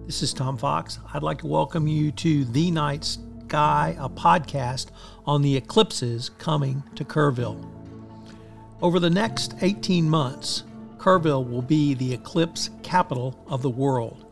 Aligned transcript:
This 0.00 0.22
is 0.22 0.32
Tom 0.32 0.56
Fox. 0.56 0.98
I'd 1.14 1.22
like 1.22 1.38
to 1.38 1.46
welcome 1.46 1.86
you 1.86 2.10
to 2.12 2.44
The 2.44 2.70
Night 2.70 3.04
Sky, 3.04 3.96
a 3.98 4.08
podcast 4.08 4.86
on 5.26 5.42
the 5.42 5.56
eclipses 5.56 6.30
coming 6.38 6.82
to 6.96 7.04
Kerrville. 7.04 7.64
Over 8.80 8.98
the 8.98 9.10
next 9.10 9.54
18 9.60 10.08
months, 10.08 10.64
Kerrville 10.98 11.48
will 11.48 11.62
be 11.62 11.94
the 11.94 12.12
eclipse 12.12 12.70
capital 12.82 13.38
of 13.46 13.62
the 13.62 13.70
world. 13.70 14.26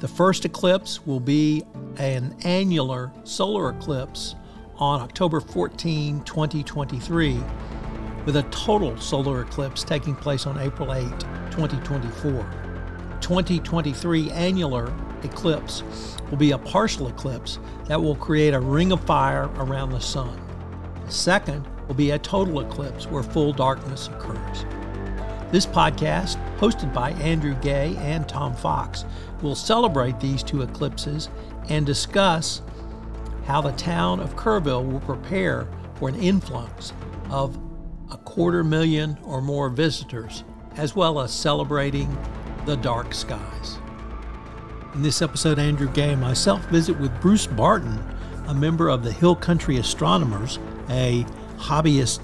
The 0.00 0.08
first 0.08 0.44
eclipse 0.44 1.06
will 1.06 1.20
be 1.20 1.64
an 1.96 2.36
annular 2.44 3.12
solar 3.24 3.70
eclipse 3.70 4.34
on 4.76 5.00
October 5.00 5.40
14, 5.40 6.22
2023, 6.24 7.40
with 8.24 8.36
a 8.36 8.42
total 8.50 8.96
solar 8.98 9.42
eclipse 9.42 9.82
taking 9.82 10.14
place 10.14 10.46
on 10.46 10.58
April 10.58 10.92
8, 10.92 11.08
2024. 11.50 12.69
2023 13.30 14.28
annular 14.32 14.92
eclipse 15.22 15.84
will 16.30 16.36
be 16.36 16.50
a 16.50 16.58
partial 16.58 17.06
eclipse 17.06 17.60
that 17.86 18.02
will 18.02 18.16
create 18.16 18.54
a 18.54 18.58
ring 18.58 18.90
of 18.90 19.00
fire 19.04 19.44
around 19.54 19.90
the 19.90 20.00
sun. 20.00 20.36
The 21.06 21.12
second 21.12 21.64
will 21.86 21.94
be 21.94 22.10
a 22.10 22.18
total 22.18 22.58
eclipse 22.58 23.06
where 23.06 23.22
full 23.22 23.52
darkness 23.52 24.08
occurs. 24.08 24.64
This 25.52 25.64
podcast, 25.64 26.44
hosted 26.56 26.92
by 26.92 27.12
Andrew 27.12 27.54
Gay 27.62 27.94
and 27.98 28.28
Tom 28.28 28.52
Fox, 28.52 29.04
will 29.42 29.54
celebrate 29.54 30.18
these 30.18 30.42
two 30.42 30.62
eclipses 30.62 31.28
and 31.68 31.86
discuss 31.86 32.62
how 33.44 33.60
the 33.60 33.70
town 33.72 34.18
of 34.18 34.34
Kerrville 34.34 34.90
will 34.90 34.98
prepare 34.98 35.68
for 35.94 36.08
an 36.08 36.16
influx 36.16 36.92
of 37.30 37.56
a 38.10 38.16
quarter 38.16 38.64
million 38.64 39.16
or 39.22 39.40
more 39.40 39.68
visitors, 39.68 40.42
as 40.74 40.96
well 40.96 41.20
as 41.20 41.32
celebrating 41.32 42.08
the 42.66 42.76
dark 42.76 43.14
skies. 43.14 43.78
In 44.94 45.02
this 45.02 45.22
episode, 45.22 45.58
Andrew 45.58 45.88
Gay 45.92 46.12
and 46.12 46.20
myself 46.20 46.64
visit 46.66 46.98
with 46.98 47.18
Bruce 47.20 47.46
Barton, 47.46 48.02
a 48.48 48.54
member 48.54 48.88
of 48.88 49.04
the 49.04 49.12
Hill 49.12 49.36
Country 49.36 49.76
Astronomers, 49.76 50.58
a 50.88 51.24
hobbyist 51.56 52.20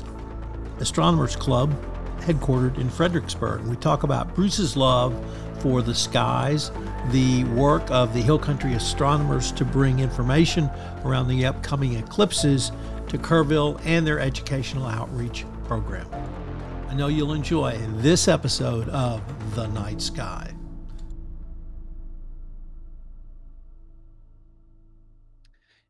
astronomers 0.80 1.36
club 1.36 1.74
headquartered 2.20 2.78
in 2.78 2.90
Fredericksburg. 2.90 3.62
We 3.62 3.76
talk 3.76 4.02
about 4.02 4.34
Bruce's 4.34 4.76
love 4.76 5.14
for 5.60 5.80
the 5.80 5.94
skies, 5.94 6.70
the 7.12 7.44
work 7.44 7.88
of 7.90 8.12
the 8.12 8.20
Hill 8.20 8.38
Country 8.38 8.74
Astronomers 8.74 9.52
to 9.52 9.64
bring 9.64 10.00
information 10.00 10.68
around 11.04 11.28
the 11.28 11.46
upcoming 11.46 11.94
eclipses 11.94 12.72
to 13.08 13.16
Kerrville 13.16 13.80
and 13.84 14.06
their 14.06 14.18
educational 14.18 14.86
outreach 14.86 15.44
program. 15.64 16.06
I 16.88 16.94
know 16.94 17.08
you'll 17.08 17.32
enjoy 17.32 17.76
this 17.96 18.28
episode 18.28 18.88
of 18.90 19.20
The 19.56 19.66
Night 19.66 20.00
Sky. 20.00 20.52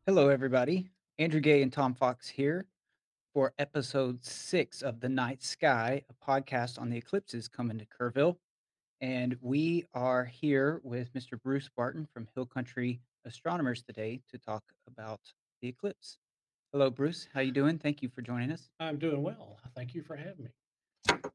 Hello, 0.07 0.29
everybody. 0.29 0.89
Andrew 1.19 1.39
Gay 1.39 1.61
and 1.61 1.71
Tom 1.71 1.93
Fox 1.93 2.27
here 2.27 2.65
for 3.31 3.53
episode 3.59 4.25
six 4.25 4.81
of 4.81 4.99
The 4.99 5.07
Night 5.07 5.43
Sky, 5.43 6.01
a 6.09 6.25
podcast 6.25 6.81
on 6.81 6.89
the 6.89 6.97
eclipses 6.97 7.47
coming 7.47 7.77
to 7.77 7.85
Kerrville. 7.85 8.37
And 8.99 9.37
we 9.39 9.85
are 9.93 10.25
here 10.25 10.81
with 10.83 11.13
Mr. 11.13 11.39
Bruce 11.41 11.69
Barton 11.77 12.07
from 12.11 12.27
Hill 12.33 12.47
Country 12.47 12.99
Astronomers 13.23 13.83
today 13.83 14.21
to 14.31 14.39
talk 14.39 14.63
about 14.87 15.21
the 15.61 15.67
eclipse. 15.67 16.17
Hello, 16.73 16.89
Bruce. 16.89 17.27
How 17.33 17.41
are 17.41 17.43
you 17.43 17.51
doing? 17.51 17.77
Thank 17.77 18.01
you 18.01 18.09
for 18.09 18.23
joining 18.23 18.51
us. 18.51 18.69
I'm 18.79 18.97
doing 18.97 19.21
well. 19.21 19.59
Thank 19.75 19.93
you 19.93 20.01
for 20.01 20.15
having 20.15 20.45
me. 20.45 20.49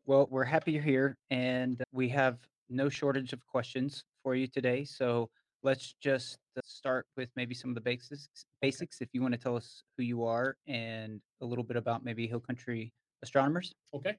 Well, 0.04 0.26
we're 0.30 0.44
happy 0.44 0.72
you're 0.72 0.82
here, 0.82 1.16
and 1.30 1.80
we 1.92 2.08
have 2.08 2.38
no 2.68 2.88
shortage 2.88 3.32
of 3.32 3.46
questions 3.46 4.02
for 4.24 4.34
you 4.34 4.48
today. 4.48 4.84
So 4.84 5.30
let's 5.62 5.94
just 6.02 6.38
uh, 6.56 6.60
start 6.64 7.06
with 7.16 7.28
maybe 7.36 7.54
some 7.54 7.70
of 7.70 7.76
the 7.76 7.80
basics. 7.80 8.28
Basics, 8.60 9.00
if 9.00 9.10
you 9.12 9.22
want 9.22 9.32
to 9.34 9.38
tell 9.38 9.54
us 9.54 9.84
who 9.96 10.02
you 10.02 10.24
are 10.24 10.56
and 10.66 11.20
a 11.40 11.46
little 11.46 11.62
bit 11.62 11.76
about 11.76 12.04
maybe 12.04 12.26
Hill 12.26 12.40
Country 12.40 12.92
Astronomers. 13.22 13.72
Okay. 13.94 14.16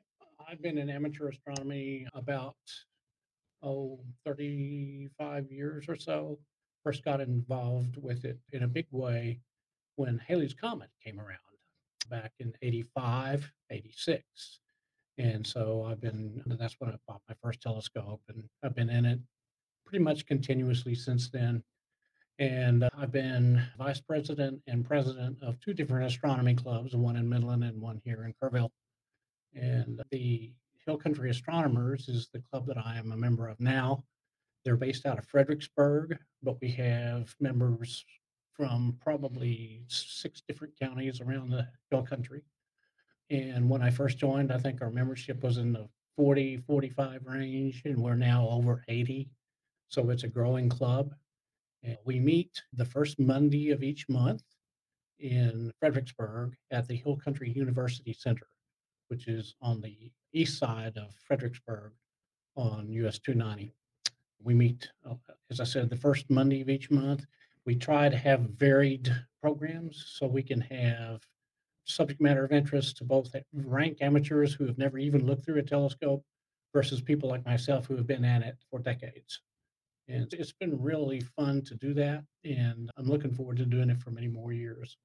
I've 0.47 0.61
been 0.61 0.77
in 0.77 0.89
amateur 0.89 1.27
astronomy 1.27 2.07
about, 2.13 2.55
oh, 3.61 3.99
35 4.25 5.51
years 5.51 5.85
or 5.89 5.97
so. 5.97 6.39
First 6.85 7.03
got 7.03 7.19
involved 7.19 7.97
with 7.97 8.23
it 8.23 8.39
in 8.53 8.63
a 8.63 8.67
big 8.67 8.87
way 8.91 9.41
when 9.97 10.17
Halley's 10.17 10.53
Comet 10.53 10.89
came 11.03 11.19
around 11.19 11.39
back 12.09 12.31
in 12.39 12.53
85, 12.61 13.51
86. 13.69 14.59
And 15.17 15.45
so 15.45 15.87
I've 15.89 16.01
been, 16.01 16.41
that's 16.45 16.75
when 16.79 16.89
I 16.89 16.95
bought 17.07 17.21
my 17.29 17.35
first 17.41 17.61
telescope 17.61 18.21
and 18.29 18.43
I've 18.63 18.75
been 18.75 18.89
in 18.89 19.05
it 19.05 19.19
pretty 19.85 20.03
much 20.03 20.25
continuously 20.25 20.95
since 20.95 21.29
then. 21.29 21.63
And 22.39 22.83
uh, 22.83 22.89
I've 22.97 23.11
been 23.11 23.63
vice 23.77 24.01
president 24.01 24.61
and 24.65 24.83
president 24.83 25.37
of 25.43 25.59
two 25.59 25.73
different 25.73 26.07
astronomy 26.07 26.55
clubs, 26.55 26.95
one 26.95 27.15
in 27.15 27.29
Midland 27.29 27.63
and 27.63 27.79
one 27.79 28.01
here 28.03 28.23
in 28.23 28.33
Kerrville. 28.41 28.71
And 29.53 30.01
the 30.09 30.51
Hill 30.85 30.97
Country 30.97 31.29
Astronomers 31.29 32.09
is 32.09 32.29
the 32.33 32.41
club 32.41 32.65
that 32.67 32.77
I 32.77 32.97
am 32.97 33.11
a 33.11 33.17
member 33.17 33.47
of 33.47 33.59
now. 33.59 34.03
They're 34.65 34.77
based 34.77 35.05
out 35.05 35.19
of 35.19 35.25
Fredericksburg, 35.25 36.17
but 36.41 36.59
we 36.59 36.71
have 36.71 37.35
members 37.39 38.03
from 38.55 38.97
probably 39.01 39.83
six 39.87 40.41
different 40.47 40.73
counties 40.79 41.21
around 41.21 41.49
the 41.49 41.67
Hill 41.91 42.03
Country. 42.03 42.43
And 43.33 43.67
when 43.67 43.81
I 43.81 43.89
first 43.89 44.19
joined, 44.19 44.51
I 44.51 44.59
think 44.59 44.79
our 44.79 44.91
membership 44.91 45.41
was 45.41 45.57
in 45.57 45.73
the 45.73 45.89
40, 46.17 46.57
45 46.57 47.25
range, 47.25 47.81
and 47.83 47.97
we're 47.97 48.13
now 48.13 48.47
over 48.47 48.83
80. 48.87 49.27
So 49.87 50.11
it's 50.11 50.21
a 50.21 50.27
growing 50.27 50.69
club. 50.69 51.15
And 51.81 51.97
we 52.05 52.19
meet 52.19 52.61
the 52.73 52.85
first 52.85 53.19
Monday 53.19 53.71
of 53.71 53.81
each 53.81 54.07
month 54.07 54.43
in 55.17 55.73
Fredericksburg 55.79 56.55
at 56.69 56.87
the 56.87 56.95
Hill 56.95 57.17
Country 57.17 57.49
University 57.49 58.13
Center, 58.13 58.45
which 59.07 59.27
is 59.27 59.55
on 59.63 59.81
the 59.81 60.11
east 60.31 60.59
side 60.59 60.95
of 60.95 61.15
Fredericksburg 61.15 61.93
on 62.55 62.87
US 62.91 63.17
290. 63.17 63.73
We 64.43 64.53
meet, 64.53 64.91
uh, 65.09 65.15
as 65.49 65.59
I 65.59 65.63
said, 65.63 65.89
the 65.89 65.97
first 65.97 66.29
Monday 66.29 66.61
of 66.61 66.69
each 66.69 66.91
month. 66.91 67.25
We 67.65 67.77
try 67.77 68.09
to 68.09 68.17
have 68.17 68.41
varied 68.41 69.11
programs 69.41 70.05
so 70.19 70.27
we 70.27 70.43
can 70.43 70.61
have 70.61 71.25
subject 71.85 72.21
matter 72.21 72.43
of 72.43 72.51
interest 72.51 72.97
to 72.97 73.03
both 73.03 73.35
rank 73.53 73.97
amateurs 74.01 74.53
who 74.53 74.65
have 74.65 74.77
never 74.77 74.97
even 74.97 75.25
looked 75.25 75.45
through 75.45 75.59
a 75.59 75.63
telescope 75.63 76.23
versus 76.73 77.01
people 77.01 77.29
like 77.29 77.45
myself 77.45 77.85
who 77.85 77.95
have 77.95 78.07
been 78.07 78.25
at 78.25 78.41
it 78.41 78.57
for 78.69 78.79
decades. 78.79 79.41
And 80.07 80.31
it's 80.33 80.51
been 80.51 80.81
really 80.81 81.21
fun 81.35 81.61
to 81.63 81.75
do 81.75 81.93
that. 81.93 82.23
And 82.43 82.89
I'm 82.97 83.05
looking 83.05 83.33
forward 83.33 83.57
to 83.57 83.65
doing 83.65 83.89
it 83.89 83.99
for 84.01 84.11
many 84.11 84.27
more 84.27 84.51
years. 84.51 84.97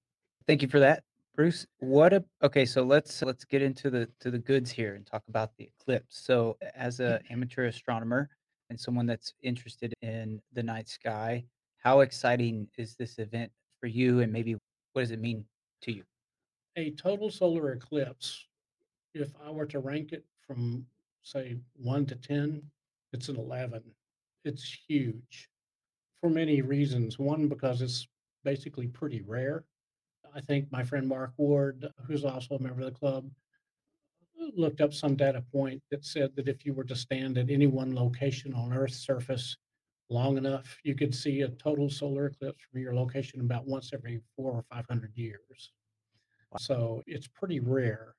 Thank 0.47 0.63
you 0.63 0.69
for 0.69 0.81
that, 0.81 1.05
Bruce. 1.37 1.67
What 1.79 2.13
a 2.13 2.25
okay, 2.43 2.65
so 2.65 2.83
let's 2.83 3.23
let's 3.23 3.45
get 3.45 3.63
into 3.63 3.91
the 3.91 4.09
to 4.21 4.31
the 4.31 4.39
goods 4.39 4.71
here 4.71 4.95
and 4.95 5.07
talk 5.07 5.23
about 5.29 5.51
the 5.57 5.71
eclipse. 5.79 6.19
So 6.19 6.57
as 6.75 7.01
an 7.01 7.13
mm. 7.13 7.31
amateur 7.31 7.67
astronomer 7.67 8.29
and 8.71 8.81
someone 8.81 9.07
that's 9.07 9.35
interested 9.43 9.95
in 10.03 10.41
the 10.53 10.63
night 10.63 10.89
sky, 10.89 11.45
how 11.79 12.01
exciting 12.01 12.67
is 12.77 12.97
this 12.97 13.19
event 13.19 13.53
for 13.81 13.87
you 13.87 14.21
and 14.21 14.33
maybe 14.33 14.57
what 14.95 15.03
does 15.03 15.11
it 15.11 15.21
mean 15.21 15.45
to 15.83 15.93
you? 15.93 16.03
A 16.77 16.93
total 16.93 17.31
solar 17.31 17.73
eclipse, 17.73 18.47
if 19.15 19.33
I 19.45 19.51
were 19.51 19.67
to 19.67 19.81
rank 19.81 20.13
it 20.13 20.25
from 20.47 20.87
say 21.23 21.57
one 21.75 22.07
to 22.07 22.15
10, 22.15 22.63
it's 23.13 23.29
an 23.29 23.37
11 23.37 23.83
it's 24.45 24.79
huge 24.89 25.51
for 26.21 26.31
many 26.31 26.63
reasons. 26.63 27.19
One, 27.19 27.49
because 27.49 27.83
it's 27.83 28.09
basically 28.45 28.89
pretty 28.89 29.23
rare. 29.23 29.65
I 30.35 30.41
think 30.41 30.71
my 30.71 30.83
friend 30.83 31.07
Mark 31.07 31.33
Ward, 31.37 31.87
who's 32.07 32.25
also 32.25 32.57
a 32.57 32.63
member 32.63 32.81
of 32.81 32.93
the 32.93 32.99
club, 32.99 33.31
looked 34.57 34.81
up 34.81 34.95
some 34.95 35.15
data 35.15 35.45
point 35.53 35.83
that 35.91 36.05
said 36.05 36.35
that 36.37 36.49
if 36.49 36.65
you 36.65 36.73
were 36.73 36.85
to 36.85 36.97
stand 36.97 37.39
at 37.39 37.51
any 37.51 37.67
one 37.67 37.95
location 37.95 38.55
on 38.55 38.73
Earth's 38.73 38.97
surface 38.97 39.57
long 40.11 40.39
enough, 40.39 40.79
you 40.85 40.95
could 40.95 41.15
see 41.15 41.43
a 41.43 41.49
total 41.49 41.91
solar 41.91 42.27
eclipse 42.27 42.65
from 42.71 42.81
your 42.81 42.95
location 42.95 43.41
about 43.41 43.67
once 43.67 43.91
every 43.93 44.21
four 44.37 44.53
or 44.53 44.65
500 44.71 45.13
years. 45.15 45.73
So 46.57 47.03
it's 47.07 47.27
pretty 47.27 47.61
rare. 47.61 48.15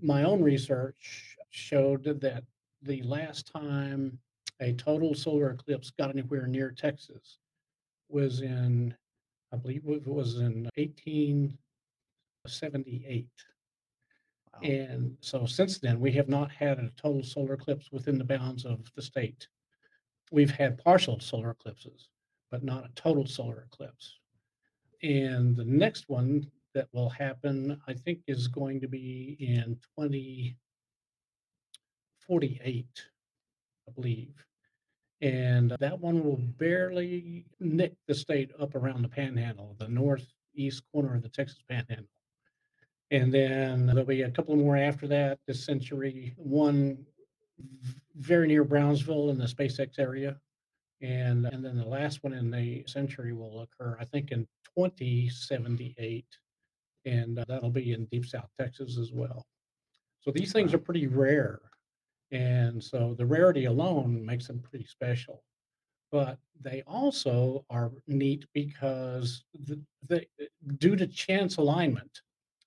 My 0.00 0.24
own 0.24 0.42
research 0.42 1.36
showed 1.50 2.02
that 2.04 2.42
the 2.82 3.02
last 3.02 3.52
time 3.52 4.18
a 4.60 4.72
total 4.72 5.14
solar 5.14 5.50
eclipse 5.50 5.90
got 5.90 6.10
anywhere 6.10 6.46
near 6.46 6.72
Texas 6.72 7.38
was 8.08 8.40
in, 8.40 8.94
I 9.52 9.56
believe 9.56 9.82
it 9.86 10.06
was 10.06 10.40
in 10.40 10.68
1878. 10.76 13.28
Wow. 14.52 14.60
And 14.62 15.16
so 15.20 15.46
since 15.46 15.78
then, 15.78 16.00
we 16.00 16.10
have 16.12 16.28
not 16.28 16.50
had 16.50 16.78
a 16.78 16.90
total 16.96 17.22
solar 17.22 17.54
eclipse 17.54 17.92
within 17.92 18.18
the 18.18 18.24
bounds 18.24 18.64
of 18.64 18.90
the 18.96 19.02
state. 19.02 19.46
We've 20.32 20.50
had 20.50 20.82
partial 20.82 21.20
solar 21.20 21.52
eclipses, 21.52 22.08
but 22.50 22.64
not 22.64 22.84
a 22.84 22.90
total 22.94 23.26
solar 23.26 23.66
eclipse. 23.70 24.18
And 25.02 25.56
the 25.56 25.64
next 25.64 26.08
one 26.08 26.50
that 26.74 26.88
will 26.92 27.10
happen, 27.10 27.80
I 27.86 27.94
think, 27.94 28.20
is 28.26 28.48
going 28.48 28.80
to 28.80 28.88
be 28.88 29.36
in 29.40 29.78
2048, 29.96 32.86
I 33.88 33.92
believe 33.92 34.44
and 35.20 35.74
that 35.80 35.98
one 35.98 36.22
will 36.22 36.36
barely 36.36 37.44
nick 37.60 37.94
the 38.06 38.14
state 38.14 38.50
up 38.60 38.74
around 38.74 39.02
the 39.02 39.08
panhandle, 39.08 39.74
the 39.78 39.88
northeast 39.88 40.82
corner 40.92 41.14
of 41.14 41.22
the 41.22 41.28
Texas 41.28 41.62
panhandle. 41.68 42.06
And 43.10 43.32
then 43.32 43.86
there'll 43.86 44.04
be 44.04 44.22
a 44.22 44.30
couple 44.30 44.54
more 44.54 44.76
after 44.76 45.08
that 45.08 45.38
this 45.46 45.64
century, 45.64 46.34
one 46.36 47.04
very 48.14 48.46
near 48.46 48.64
Brownsville 48.64 49.30
in 49.30 49.38
the 49.38 49.46
SpaceX 49.46 49.98
area. 49.98 50.36
And, 51.00 51.46
and 51.46 51.64
then 51.64 51.76
the 51.76 51.86
last 51.86 52.22
one 52.22 52.32
in 52.32 52.50
the 52.50 52.84
century 52.86 53.32
will 53.32 53.62
occur, 53.62 53.96
I 54.00 54.04
think, 54.04 54.30
in 54.30 54.46
2078. 54.76 56.24
And 57.04 57.38
uh, 57.38 57.44
that'll 57.48 57.70
be 57.70 57.92
in 57.92 58.06
Deep 58.06 58.26
South 58.26 58.50
Texas 58.58 58.98
as 58.98 59.12
well. 59.12 59.46
So 60.20 60.30
these 60.30 60.52
things 60.52 60.74
are 60.74 60.78
pretty 60.78 61.06
rare. 61.06 61.60
And 62.30 62.82
so 62.82 63.14
the 63.16 63.26
rarity 63.26 63.64
alone 63.64 64.24
makes 64.24 64.46
them 64.46 64.60
pretty 64.60 64.84
special. 64.84 65.42
But 66.10 66.38
they 66.60 66.82
also 66.86 67.64
are 67.70 67.92
neat 68.06 68.46
because 68.54 69.44
the, 69.66 69.80
the, 70.08 70.26
due 70.78 70.96
to 70.96 71.06
chance 71.06 71.58
alignment 71.58 72.20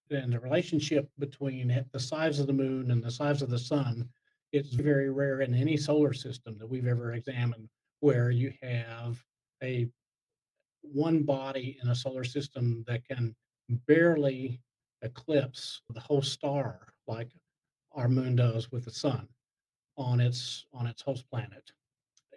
and 0.10 0.32
the 0.32 0.40
relationship 0.40 1.10
between 1.20 1.86
the 1.92 2.00
size 2.00 2.40
of 2.40 2.48
the 2.48 2.54
moon 2.54 2.92
and 2.92 3.04
the 3.04 3.12
size 3.12 3.42
of 3.42 3.50
the 3.50 3.60
sun, 3.60 4.08
it's 4.52 4.74
very 4.74 5.10
rare 5.10 5.42
in 5.42 5.56
any 5.56 5.78
solar 5.78 6.14
system 6.14 6.58
that 6.60 6.70
we've 6.70 6.88
ever 6.88 7.14
examined 7.14 7.70
where 8.02 8.32
you 8.32 8.54
have 8.62 9.24
a 9.64 9.88
one 10.82 11.24
body 11.24 11.78
in 11.82 11.90
a 11.90 11.96
solar 11.96 12.24
system 12.24 12.84
that 12.88 13.08
can 13.08 13.36
barely 13.88 14.62
eclipse 15.02 15.82
the 15.90 16.00
whole 16.00 16.22
star 16.22 16.94
like 17.08 17.30
our 17.94 18.08
moon 18.08 18.36
does 18.36 18.72
with 18.72 18.86
the 18.86 18.92
sun 18.92 19.28
on 19.98 20.20
its 20.20 20.66
on 20.74 20.88
its 20.88 21.02
host 21.02 21.30
planet. 21.30 21.72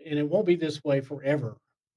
And 0.06 0.18
it 0.18 0.28
won't 0.28 0.46
be 0.46 0.56
this 0.56 0.82
way 0.84 1.00
forever 1.00 1.56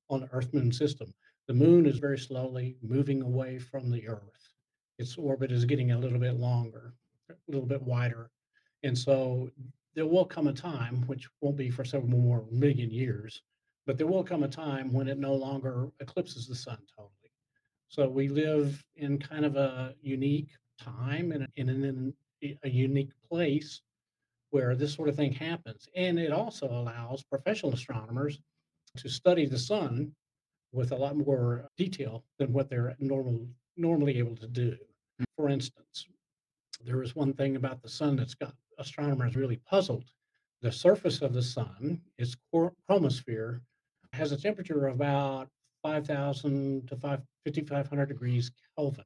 on 0.10 0.22
the 0.22 0.30
Earth 0.32 0.54
Moon 0.54 0.72
system. 0.72 1.14
The 1.48 1.54
moon 1.54 1.86
is 1.86 2.00
very 2.00 2.20
slowly 2.20 2.78
moving 2.82 3.22
away 3.22 3.60
from 3.60 3.90
the 3.90 4.08
Earth. 4.08 4.50
Its 5.00 5.18
orbit 5.18 5.52
is 5.52 5.66
getting 5.66 5.92
a 5.92 5.98
little 5.98 6.20
bit 6.20 6.36
longer, 6.36 6.94
a 7.30 7.34
little 7.48 7.68
bit 7.68 7.82
wider. 7.82 8.30
And 8.84 8.98
so 8.98 9.50
there 9.96 10.06
will 10.06 10.26
come 10.26 10.48
a 10.48 10.54
time, 10.54 11.04
which 11.08 11.28
won't 11.42 11.58
be 11.58 11.70
for 11.70 11.84
several 11.84 12.10
more 12.10 12.46
million 12.52 12.92
years, 12.92 13.42
but 13.86 13.98
there 13.98 14.08
will 14.08 14.24
come 14.24 14.44
a 14.44 14.48
time 14.48 14.94
when 14.94 15.08
it 15.08 15.18
no 15.18 15.34
longer 15.34 15.90
eclipses 16.00 16.48
the 16.48 16.56
sun 16.56 16.78
totally. 16.96 17.17
So 17.90 18.08
we 18.08 18.28
live 18.28 18.84
in 18.96 19.18
kind 19.18 19.46
of 19.46 19.56
a 19.56 19.96
unique 20.02 20.50
time 20.80 21.32
and 21.32 21.48
in, 21.56 21.70
in, 21.70 22.14
in 22.42 22.58
a 22.64 22.70
unique 22.70 23.12
place 23.30 23.82
where 24.52 24.76
this 24.76 24.94
sort 24.94 25.10
of 25.10 25.16
thing 25.16 25.34
happens. 25.34 25.88
And 25.96 26.20
it 26.20 26.32
also 26.32 26.68
allows 26.68 27.24
professional 27.24 27.74
astronomers 27.74 28.40
to 28.98 29.10
study 29.10 29.46
the 29.46 29.58
sun 29.58 30.14
with 30.72 30.92
a 30.92 30.96
lot 30.96 31.16
more 31.16 31.68
detail 31.78 32.24
than 32.40 32.54
what 32.54 32.70
they're 32.70 32.96
normal, 33.00 33.48
normally 33.76 34.18
able 34.18 34.36
to 34.38 34.48
do. 34.48 34.76
Hmm. 35.18 35.24
For 35.36 35.50
instance, 35.50 36.08
there 36.84 37.02
is 37.02 37.16
one 37.16 37.34
thing 37.34 37.56
about 37.56 37.82
the 37.82 37.90
sun 37.90 38.16
that's 38.16 38.36
got 38.36 38.54
astronomers 38.78 39.36
really 39.36 39.60
puzzled. 39.70 40.06
The 40.62 40.72
surface 40.72 41.22
of 41.22 41.34
the 41.34 41.42
sun, 41.42 42.02
its 42.18 42.36
chromosphere, 42.54 43.62
has 44.14 44.32
a 44.32 44.38
temperature 44.38 44.88
of 44.88 44.96
about 44.96 45.50
5,000 45.88 46.86
to 46.90 46.98
5, 46.98 47.22
5,500 47.46 48.06
degrees 48.08 48.52
Kelvin. 48.78 49.06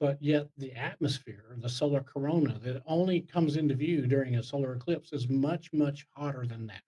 But 0.00 0.18
yet 0.20 0.48
the 0.58 0.72
atmosphere, 0.72 1.56
the 1.58 1.68
solar 1.68 2.02
corona 2.02 2.58
that 2.62 2.82
only 2.86 3.22
comes 3.22 3.56
into 3.56 3.74
view 3.74 4.06
during 4.06 4.36
a 4.36 4.42
solar 4.42 4.74
eclipse 4.74 5.14
is 5.14 5.30
much, 5.30 5.72
much 5.72 6.06
hotter 6.14 6.44
than 6.46 6.66
that. 6.66 6.82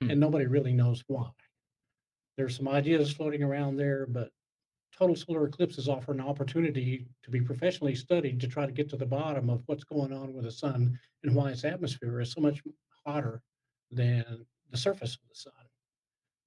Hmm. 0.00 0.10
And 0.10 0.20
nobody 0.20 0.46
really 0.46 0.72
knows 0.72 1.02
why. 1.08 1.30
There's 2.36 2.56
some 2.56 2.68
ideas 2.68 3.12
floating 3.12 3.42
around 3.42 3.76
there, 3.76 4.06
but 4.06 4.30
total 4.96 5.16
solar 5.16 5.46
eclipses 5.46 5.88
offer 5.88 6.12
an 6.12 6.20
opportunity 6.20 7.08
to 7.24 7.30
be 7.30 7.40
professionally 7.40 7.96
studied 7.96 8.40
to 8.40 8.46
try 8.46 8.66
to 8.66 8.72
get 8.72 8.88
to 8.90 8.96
the 8.96 9.04
bottom 9.04 9.50
of 9.50 9.64
what's 9.66 9.84
going 9.84 10.12
on 10.12 10.32
with 10.32 10.44
the 10.44 10.52
sun 10.52 10.96
and 11.24 11.34
why 11.34 11.50
its 11.50 11.64
atmosphere 11.64 12.20
is 12.20 12.30
so 12.30 12.40
much 12.40 12.62
hotter 13.04 13.42
than 13.90 14.46
the 14.70 14.76
surface 14.76 15.14
of 15.14 15.28
the 15.28 15.34
sun. 15.34 15.59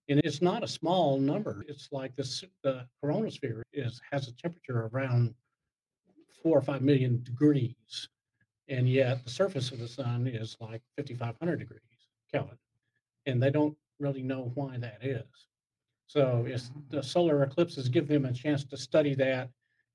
And 0.09 0.19
it's 0.23 0.41
not 0.41 0.63
a 0.63 0.67
small 0.67 1.17
number. 1.17 1.63
It's 1.67 1.89
like 1.91 2.15
this 2.15 2.43
the 2.63 2.85
coronosphere 3.03 3.61
is 3.71 4.01
has 4.11 4.27
a 4.27 4.35
temperature 4.35 4.89
around 4.91 5.33
four 6.41 6.57
or 6.57 6.61
five 6.61 6.81
million 6.81 7.23
degrees. 7.23 8.09
And 8.67 8.89
yet 8.89 9.23
the 9.23 9.29
surface 9.29 9.71
of 9.71 9.79
the 9.79 9.87
sun 9.87 10.27
is 10.27 10.57
like 10.59 10.81
5,500 10.97 11.57
degrees 11.57 11.81
Kelvin. 12.31 12.57
And 13.25 13.41
they 13.41 13.49
don't 13.49 13.77
really 13.99 14.23
know 14.23 14.51
why 14.55 14.77
that 14.77 14.99
is. 15.03 15.23
So 16.07 16.45
it's 16.47 16.71
the 16.89 17.01
solar 17.01 17.43
eclipses 17.43 17.87
give 17.89 18.07
them 18.07 18.25
a 18.25 18.33
chance 18.33 18.63
to 18.65 18.77
study 18.77 19.15
that. 19.15 19.49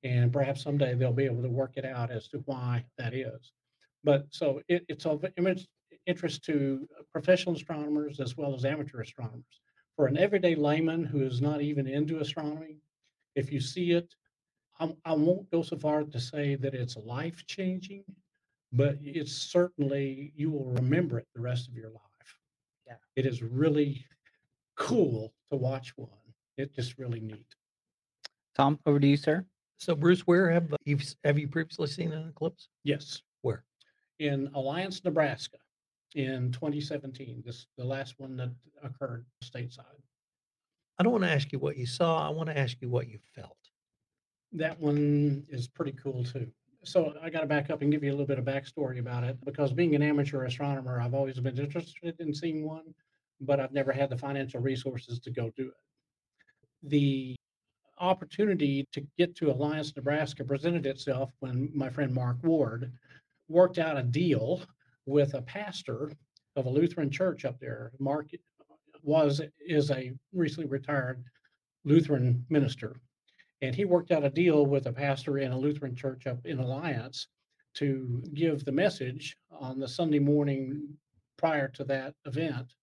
And 0.05 0.33
perhaps 0.33 0.63
someday 0.63 0.95
they'll 0.95 1.13
be 1.13 1.25
able 1.25 1.43
to 1.43 1.49
work 1.49 1.73
it 1.77 1.85
out 1.85 2.11
as 2.11 2.29
to 2.29 2.39
why 2.47 2.85
that 2.97 3.15
is. 3.15 3.53
But 4.05 4.27
so 4.31 4.63
it, 4.69 4.85
it's 4.89 5.07
of 5.07 5.25
interest 6.07 6.45
to 6.45 6.89
professional 7.13 7.57
astronomers 7.57 8.21
as 8.21 8.37
well 8.37 8.55
as 8.55 8.65
amateur 8.65 9.01
astronomers. 9.01 9.45
For 9.99 10.07
an 10.07 10.17
everyday 10.17 10.55
layman 10.55 11.03
who 11.03 11.23
is 11.23 11.41
not 11.43 11.61
even 11.61 11.89
into 11.89 12.21
astronomy, 12.21 12.77
if 13.35 13.51
you 13.51 13.61
see 13.61 13.91
it, 13.91 14.15
I, 14.79 14.95
I 15.05 15.13
won't 15.13 15.51
go 15.51 15.61
so 15.61 15.77
far 15.77 16.05
to 16.05 16.21
say 16.21 16.55
that 16.55 16.73
it's 16.73 16.97
life 16.97 17.45
changing, 17.49 18.05
but 18.73 18.97
it's 19.03 19.33
certainly, 19.33 20.33
you 20.37 20.53
will 20.53 20.67
remember 20.67 21.19
it 21.19 21.27
the 21.35 21.41
rest 21.41 21.67
of 21.67 21.75
your 21.75 21.91
life. 21.91 22.39
Yeah. 22.87 22.95
It 23.17 23.27
is 23.27 23.43
really 23.43 24.07
cool 24.77 25.35
to 25.51 25.57
watch 25.57 25.93
one. 25.97 26.11
It's 26.57 26.77
just 26.77 26.97
really 26.97 27.19
neat. 27.19 27.57
Tom, 28.55 28.79
over 28.87 29.01
to 29.01 29.07
you, 29.09 29.17
sir. 29.17 29.45
So, 29.79 29.97
Bruce, 29.97 30.21
where 30.29 30.49
have 30.49 30.73
uh, 30.73 30.77
you 30.85 30.99
have 31.25 31.41
you 31.41 31.49
previously 31.49 31.89
seen 31.89 32.13
an 32.13 32.29
eclipse? 32.29 32.69
Yes. 32.85 33.21
Where? 33.43 33.65
In 34.21 34.49
Alliance, 34.55 35.03
Nebraska 35.05 35.59
in 36.15 36.53
2017, 36.53 37.43
this 37.45 37.67
the 37.77 37.85
last 37.85 38.15
one 38.19 38.37
that 38.37 38.51
occurred 38.83 39.25
stateside. 39.45 39.85
I 40.99 41.03
don't 41.03 41.13
want 41.13 41.25
to 41.25 41.31
ask 41.31 41.53
you 41.53 41.59
what 41.59 41.77
you 41.77 41.87
saw. 41.87 42.27
I 42.27 42.31
want 42.31 42.49
to 42.49 42.59
ask 42.59 42.77
you 42.81 42.89
what 42.89 43.09
you 43.09 43.19
felt. 43.35 43.57
That 44.53 44.81
one 44.81 45.45
is 45.49 45.69
pretty 45.69 45.93
cool 45.93 46.25
too. 46.25 46.51
So 46.85 47.15
I 47.23 47.31
got 47.31 47.41
to 47.41 47.47
back 47.47 47.71
up 47.71 47.83
and 47.83 47.93
give 47.93 48.03
you 48.03 48.11
a 48.11 48.13
little 48.13 48.27
bit 48.27 48.39
of 48.39 48.45
backstory 48.45 48.99
about 48.99 49.25
it 49.25 49.37
because 49.45 49.73
being 49.73 49.95
an 49.95 50.03
amateur 50.03 50.45
astronomer, 50.45 51.01
I've 51.01 51.15
always 51.15 51.39
been 51.39 51.59
interested 51.59 52.15
in 52.19 52.35
seeing 52.35 52.65
one, 52.65 52.95
but 53.41 53.61
I've 53.61 53.73
never 53.73 53.93
had 53.93 54.11
the 54.11 54.17
financial 54.17 54.61
resources 54.61 55.19
to 55.21 55.31
go 55.31 55.51
do 55.57 55.69
it. 55.69 56.89
The 56.89 57.37
opportunity 58.01 58.87
to 58.93 59.05
get 59.19 59.35
to 59.37 59.51
Alliance, 59.51 59.95
Nebraska 59.95 60.45
presented 60.45 60.87
itself 60.87 61.31
when 61.41 61.71
my 61.75 61.91
friend 61.91 62.15
Mark 62.15 62.39
Ward 62.43 62.93
worked 63.49 63.79
out 63.79 63.99
a 63.99 64.03
deal 64.03 64.63
with 65.09 65.35
a 65.35 65.43
pastor 65.43 66.13
of 66.57 66.67
a 66.67 66.71
Lutheran 66.71 67.11
church 67.11 67.45
up 67.45 67.59
there. 67.59 67.93
Mark 67.99 68.31
was 69.03 69.41
is 69.67 69.91
a 69.91 70.13
recently 70.33 70.69
retired 70.69 71.23
Lutheran 71.85 72.45
minister 72.51 72.97
and 73.63 73.75
he 73.75 73.85
worked 73.85 74.11
out 74.11 74.25
a 74.25 74.31
deal 74.31 74.67
with 74.67 74.87
a 74.87 74.93
pastor 74.93 75.39
in 75.39 75.53
a 75.53 75.59
Lutheran 75.59 75.95
church 75.95 76.27
up 76.27 76.45
in 76.45 76.59
Alliance 76.59 77.29
to 77.75 78.23
give 78.35 78.65
the 78.65 78.73
message 78.73 79.37
on 79.51 79.79
the 79.79 79.89
Sunday 79.89 80.19
morning 80.19 80.89
prior 81.37 81.69
to 81.69 81.85
that 81.85 82.15
event 82.25 82.75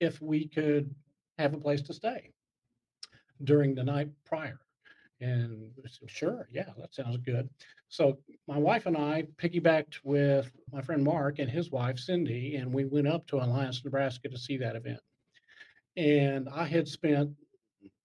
if 0.00 0.20
we 0.20 0.48
could 0.48 0.94
have 1.38 1.54
a 1.54 1.58
place 1.58 1.82
to 1.82 1.94
stay 1.94 2.30
during 3.42 3.74
the 3.74 3.84
night 3.84 4.08
prior. 4.24 4.60
And 5.20 5.70
said, 5.86 6.10
sure, 6.10 6.48
yeah, 6.52 6.70
that 6.78 6.94
sounds 6.94 7.16
good. 7.18 7.48
So 7.88 8.18
my 8.46 8.58
wife 8.58 8.86
and 8.86 8.96
I 8.96 9.24
piggybacked 9.42 10.00
with 10.04 10.50
my 10.70 10.82
friend 10.82 11.02
Mark 11.02 11.38
and 11.38 11.50
his 11.50 11.70
wife 11.70 11.98
Cindy, 11.98 12.56
and 12.56 12.72
we 12.72 12.84
went 12.84 13.08
up 13.08 13.26
to 13.28 13.36
Alliance, 13.36 13.82
Nebraska 13.84 14.28
to 14.28 14.38
see 14.38 14.56
that 14.58 14.76
event. 14.76 15.00
And 15.96 16.48
I 16.48 16.64
had 16.64 16.86
spent 16.86 17.30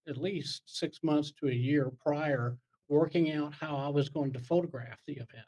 at 0.08 0.16
least 0.16 0.62
six 0.66 1.00
months 1.02 1.32
to 1.40 1.48
a 1.48 1.52
year 1.52 1.90
prior 2.02 2.56
working 2.88 3.32
out 3.32 3.54
how 3.54 3.76
I 3.76 3.88
was 3.88 4.08
going 4.08 4.32
to 4.32 4.40
photograph 4.40 4.98
the 5.06 5.14
event. 5.14 5.46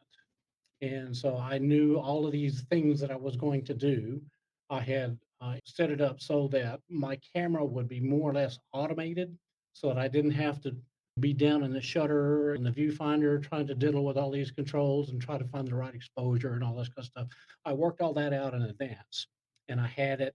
And 0.83 1.17
so 1.17 1.39
I 1.39 1.59
knew 1.59 1.97
all 1.97 2.27
of 2.27 2.33
these 2.33 2.63
things 2.63 3.01
that 3.01 3.11
I 3.11 3.17
was 3.17 3.37
going 3.37 3.65
to 3.65 3.75
do. 3.75 4.21
I 4.69 4.81
had 4.81 5.19
uh, 5.41 5.57
set 5.65 5.91
it 5.91 6.01
up 6.01 6.21
so 6.21 6.49
that 6.49 6.81
my 6.89 7.19
camera 7.35 7.65
would 7.65 7.89
be 7.89 8.01
more 8.01 8.31
or 8.31 8.35
less 8.35 8.59
automated 8.73 9.37
so 9.73 9.89
that 9.89 9.99
I 9.99 10.09
didn't 10.09 10.33
have 10.33 10.61
to 10.63 10.77
be 11.21 11.33
down 11.35 11.63
in 11.63 11.73
the 11.73 11.81
shutter 11.81 12.55
and 12.55 12.65
the 12.65 12.71
viewfinder 12.71 13.43
trying 13.43 13.67
to 13.67 13.75
diddle 13.75 14.05
with 14.05 14.17
all 14.17 14.31
these 14.31 14.51
controls 14.51 15.11
and 15.11 15.21
try 15.21 15.37
to 15.37 15.45
find 15.45 15.69
the 15.69 15.75
right 15.75 15.95
exposure 15.95 16.55
and 16.55 16.65
all 16.65 16.75
this 16.75 16.89
kind 16.89 16.99
of 16.99 17.05
stuff. 17.05 17.29
I 17.65 17.73
worked 17.73 18.01
all 18.01 18.15
that 18.15 18.33
out 18.33 18.55
in 18.55 18.63
advance 18.63 19.27
and 19.69 19.81
I 19.81 19.87
had 19.87 20.21
it 20.21 20.35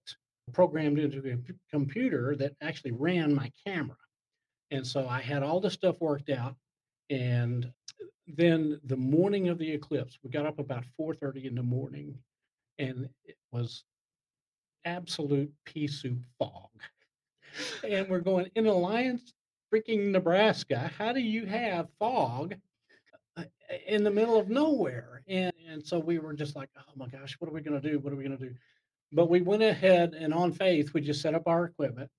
programmed 0.52 0.98
into 0.98 1.18
a 1.30 1.36
computer 1.70 2.36
that 2.36 2.54
actually 2.62 2.92
ran 2.92 3.34
my 3.34 3.50
camera. 3.66 3.96
And 4.70 4.86
so 4.86 5.08
I 5.08 5.20
had 5.20 5.42
all 5.42 5.60
this 5.60 5.74
stuff 5.74 6.00
worked 6.00 6.30
out. 6.30 6.54
And 7.10 7.70
then 8.26 8.80
the 8.84 8.96
morning 8.96 9.48
of 9.48 9.58
the 9.58 9.70
eclipse, 9.70 10.18
we 10.22 10.30
got 10.30 10.46
up 10.46 10.58
about 10.58 10.84
4:30 10.98 11.46
in 11.46 11.54
the 11.54 11.62
morning, 11.62 12.18
and 12.78 13.08
it 13.24 13.36
was 13.50 13.84
absolute 14.84 15.52
pea 15.64 15.88
soup 15.88 16.18
fog. 16.38 16.70
and 17.88 18.08
we're 18.08 18.20
going 18.20 18.50
in 18.54 18.66
Alliance, 18.66 19.32
freaking 19.72 20.10
Nebraska. 20.10 20.90
How 20.98 21.12
do 21.12 21.20
you 21.20 21.46
have 21.46 21.88
fog 21.98 22.54
uh, 23.36 23.44
in 23.86 24.04
the 24.04 24.10
middle 24.10 24.38
of 24.38 24.48
nowhere? 24.48 25.22
And 25.28 25.52
and 25.70 25.86
so 25.86 25.98
we 25.98 26.18
were 26.18 26.32
just 26.32 26.56
like, 26.56 26.70
oh 26.78 26.92
my 26.96 27.06
gosh, 27.08 27.36
what 27.38 27.48
are 27.48 27.54
we 27.54 27.60
going 27.60 27.80
to 27.80 27.90
do? 27.90 27.98
What 27.98 28.12
are 28.12 28.16
we 28.16 28.24
going 28.24 28.38
to 28.38 28.44
do? 28.48 28.54
But 29.12 29.30
we 29.30 29.40
went 29.40 29.62
ahead 29.62 30.14
and 30.14 30.32
on 30.34 30.52
faith, 30.52 30.92
we 30.92 31.00
just 31.00 31.22
set 31.22 31.34
up 31.34 31.46
our 31.46 31.64
equipment. 31.64 32.10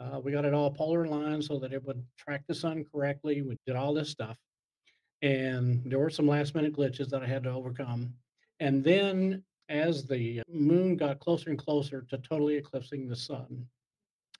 Uh, 0.00 0.20
we 0.20 0.32
got 0.32 0.44
it 0.44 0.54
all 0.54 0.70
polar 0.70 1.04
aligned 1.04 1.44
so 1.44 1.58
that 1.60 1.72
it 1.72 1.84
would 1.84 2.04
track 2.16 2.42
the 2.48 2.54
sun 2.54 2.84
correctly. 2.92 3.42
We 3.42 3.56
did 3.66 3.76
all 3.76 3.94
this 3.94 4.10
stuff. 4.10 4.36
And 5.22 5.82
there 5.84 5.98
were 5.98 6.10
some 6.10 6.26
last 6.26 6.54
minute 6.54 6.76
glitches 6.76 7.08
that 7.10 7.22
I 7.22 7.26
had 7.26 7.44
to 7.44 7.50
overcome. 7.50 8.12
And 8.60 8.82
then 8.82 9.42
as 9.68 10.06
the 10.06 10.42
moon 10.52 10.96
got 10.96 11.20
closer 11.20 11.50
and 11.50 11.58
closer 11.58 12.04
to 12.10 12.18
totally 12.18 12.56
eclipsing 12.56 13.08
the 13.08 13.16
sun, 13.16 13.66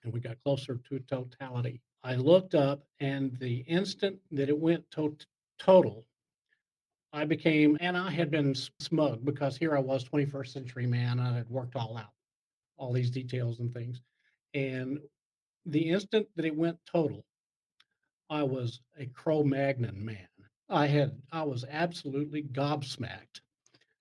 and 0.03 0.13
we 0.13 0.19
got 0.19 0.37
closer 0.43 0.79
to 0.89 0.99
totality, 0.99 1.81
I 2.05 2.13
looked 2.13 2.53
up, 2.53 2.83
and 2.99 3.35
the 3.39 3.61
instant 3.61 4.19
that 4.29 4.47
it 4.47 4.59
went 4.59 4.89
to- 4.91 5.17
total, 5.57 6.05
I 7.11 7.25
became, 7.25 7.77
and 7.79 7.97
I 7.97 8.11
had 8.11 8.29
been 8.29 8.53
smug 8.53 9.25
because 9.25 9.57
here 9.57 9.75
I 9.75 9.79
was, 9.79 10.03
21st 10.03 10.53
century 10.53 10.85
man. 10.85 11.19
I 11.19 11.37
had 11.37 11.49
worked 11.49 11.75
all 11.75 11.97
out, 11.97 12.13
all 12.77 12.93
these 12.93 13.09
details 13.09 13.59
and 13.59 13.73
things. 13.73 14.01
And 14.53 14.99
the 15.65 15.89
instant 15.89 16.27
that 16.35 16.45
it 16.45 16.55
went 16.55 16.77
total, 16.85 17.25
I 18.29 18.43
was 18.43 18.81
a 18.99 19.07
Cro 19.07 19.43
Magnon 19.43 20.05
man. 20.05 20.27
I 20.69 20.85
had, 20.85 21.19
I 21.31 21.41
was 21.41 21.65
absolutely 21.67 22.43
gobsmacked. 22.43 23.41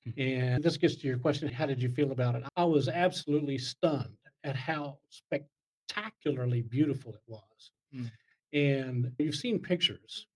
Hmm. 0.04 0.20
And 0.20 0.62
this 0.62 0.76
gets 0.76 0.96
to 0.96 1.06
your 1.06 1.18
question 1.18 1.48
how 1.48 1.64
did 1.64 1.80
you 1.80 1.88
feel 1.88 2.12
about 2.12 2.34
it? 2.34 2.44
I 2.54 2.64
was 2.64 2.86
absolutely 2.86 3.56
stunned 3.56 4.18
at 4.42 4.56
how 4.56 4.98
spectacularly 5.08 6.60
beautiful 6.60 7.14
it 7.14 7.22
was. 7.26 7.70
Mm. 7.94 8.10
And 8.52 9.12
you've 9.18 9.34
seen 9.34 9.58
pictures 9.58 10.26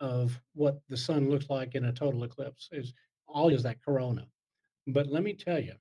of 0.00 0.40
what 0.54 0.80
the 0.88 0.96
sun 0.96 1.30
looks 1.30 1.48
like 1.48 1.74
in 1.74 1.86
a 1.86 1.92
total 1.92 2.24
eclipse 2.24 2.68
is 2.72 2.92
all 3.26 3.48
is 3.48 3.62
that 3.62 3.82
corona. 3.82 4.26
But 4.86 5.08
let 5.08 5.22
me 5.22 5.32
tell 5.32 5.58
you, 5.58 5.74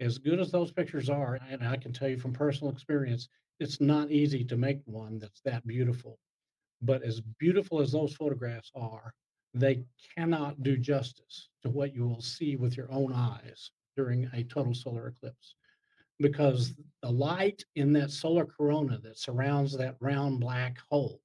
as 0.00 0.18
good 0.18 0.40
as 0.40 0.50
those 0.50 0.72
pictures 0.72 1.08
are, 1.08 1.38
and 1.50 1.66
I 1.66 1.76
can 1.76 1.92
tell 1.92 2.08
you 2.08 2.18
from 2.18 2.32
personal 2.32 2.72
experience, 2.72 3.28
it's 3.60 3.80
not 3.80 4.10
easy 4.10 4.44
to 4.44 4.56
make 4.56 4.80
one 4.84 5.18
that's 5.18 5.40
that 5.42 5.66
beautiful. 5.66 6.18
But 6.82 7.02
as 7.02 7.20
beautiful 7.38 7.80
as 7.80 7.92
those 7.92 8.14
photographs 8.14 8.70
are, 8.74 9.12
they 9.54 9.84
cannot 10.14 10.62
do 10.62 10.76
justice 10.76 11.48
to 11.62 11.70
what 11.70 11.94
you 11.94 12.06
will 12.06 12.20
see 12.20 12.56
with 12.56 12.76
your 12.76 12.92
own 12.92 13.12
eyes 13.12 13.70
during 13.96 14.28
a 14.34 14.44
total 14.44 14.74
solar 14.74 15.08
eclipse. 15.08 15.55
Because 16.18 16.72
the 17.02 17.10
light 17.10 17.64
in 17.74 17.92
that 17.92 18.10
solar 18.10 18.46
corona 18.46 18.98
that 19.02 19.18
surrounds 19.18 19.76
that 19.76 19.96
round 20.00 20.40
black 20.40 20.78
hole 20.90 21.20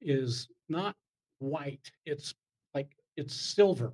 is 0.00 0.48
not 0.68 0.96
white, 1.38 1.90
it's 2.06 2.34
like 2.74 2.96
it's 3.16 3.34
silver. 3.34 3.92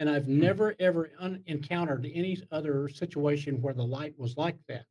And 0.00 0.08
I've 0.08 0.26
Hmm. 0.26 0.40
never 0.40 0.74
ever 0.78 1.10
un- 1.18 1.42
encountered 1.46 2.06
any 2.06 2.40
other 2.50 2.88
situation 2.88 3.60
where 3.60 3.74
the 3.74 3.84
light 3.86 4.18
was 4.18 4.36
like 4.36 4.58
that. 4.68 4.86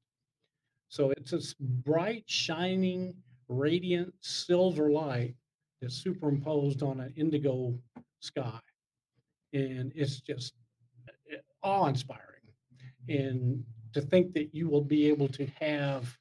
So 0.90 1.12
it's 1.12 1.32
this 1.32 1.54
bright, 1.56 2.30
shining, 2.30 3.16
radiant 3.48 4.14
silver 4.22 4.92
light 4.92 5.36
that's 5.82 5.96
superimposed 5.96 6.84
on 6.84 7.00
an 7.00 7.14
indigo 7.16 7.82
sky. 8.20 8.60
And 9.54 9.92
it's 9.96 10.22
just 10.22 10.54
uh, 11.10 11.38
awe 11.64 11.88
inspiring. 11.88 12.24
And 13.10 13.66
to 13.94 14.02
think 14.02 14.34
that 14.34 14.54
you 14.54 14.70
will 14.70 14.84
be 14.84 15.08
able 15.08 15.28
to 15.30 15.46
have 15.60 16.18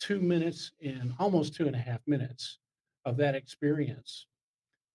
two 0.00 0.20
minutes 0.20 0.72
and 0.82 1.12
almost 1.18 1.54
two 1.54 1.66
and 1.66 1.76
a 1.76 1.80
half 1.80 2.00
minutes 2.06 2.58
of 3.04 3.16
that 3.16 3.34
experience, 3.34 4.26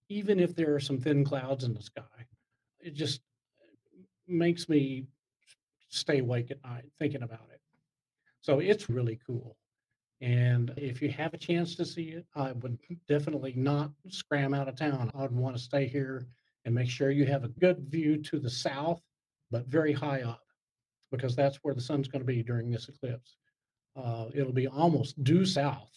even 0.09 0.39
if 0.39 0.55
there 0.55 0.73
are 0.75 0.79
some 0.79 0.99
thin 0.99 1.23
clouds 1.23 1.63
in 1.63 1.73
the 1.73 1.81
sky, 1.81 2.03
it 2.79 2.93
just 2.93 3.21
makes 4.27 4.69
me 4.69 5.05
stay 5.89 6.19
awake 6.19 6.51
at 6.51 6.63
night 6.63 6.85
thinking 6.99 7.23
about 7.23 7.47
it. 7.51 7.61
So 8.41 8.59
it's 8.59 8.89
really 8.89 9.19
cool. 9.25 9.57
And 10.21 10.73
if 10.77 11.01
you 11.01 11.09
have 11.09 11.33
a 11.33 11.37
chance 11.37 11.75
to 11.75 11.85
see 11.85 12.09
it, 12.09 12.25
I 12.35 12.53
would 12.53 12.77
definitely 13.09 13.53
not 13.55 13.91
scram 14.09 14.53
out 14.53 14.69
of 14.69 14.75
town. 14.75 15.11
I'd 15.15 15.31
want 15.31 15.55
to 15.55 15.61
stay 15.61 15.87
here 15.87 16.27
and 16.65 16.73
make 16.73 16.89
sure 16.89 17.11
you 17.11 17.25
have 17.25 17.43
a 17.43 17.49
good 17.49 17.79
view 17.89 18.17
to 18.23 18.39
the 18.39 18.49
south, 18.49 19.01
but 19.51 19.67
very 19.67 19.91
high 19.91 20.21
up, 20.21 20.42
because 21.13 21.35
that's 21.35 21.57
where 21.57 21.75
the 21.75 21.81
sun's 21.81 22.07
going 22.07 22.21
to 22.21 22.25
be 22.25 22.41
during 22.41 22.71
this 22.71 22.89
eclipse. 22.89 23.37
Uh, 23.95 24.25
it'll 24.33 24.51
be 24.51 24.67
almost 24.67 25.23
due 25.23 25.45
south, 25.45 25.91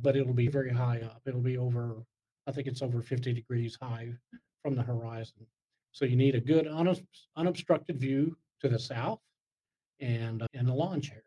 but 0.00 0.16
it'll 0.16 0.32
be 0.32 0.46
very 0.46 0.70
high 0.72 1.00
up. 1.04 1.20
It'll 1.26 1.40
be 1.40 1.58
over, 1.58 1.96
I 2.46 2.52
think 2.52 2.68
it's 2.68 2.80
over 2.80 3.02
50 3.02 3.32
degrees 3.32 3.76
high 3.82 4.12
from 4.62 4.76
the 4.76 4.84
horizon. 4.84 5.44
So 5.90 6.04
you 6.04 6.14
need 6.14 6.36
a 6.36 6.40
good 6.40 6.68
unobs- 6.68 7.26
unobstructed 7.36 7.98
view 7.98 8.36
to 8.60 8.68
the 8.68 8.78
south 8.78 9.18
and, 9.98 10.42
uh, 10.42 10.46
and 10.54 10.68
a 10.68 10.72
lawn 10.72 11.00
chair. 11.00 11.24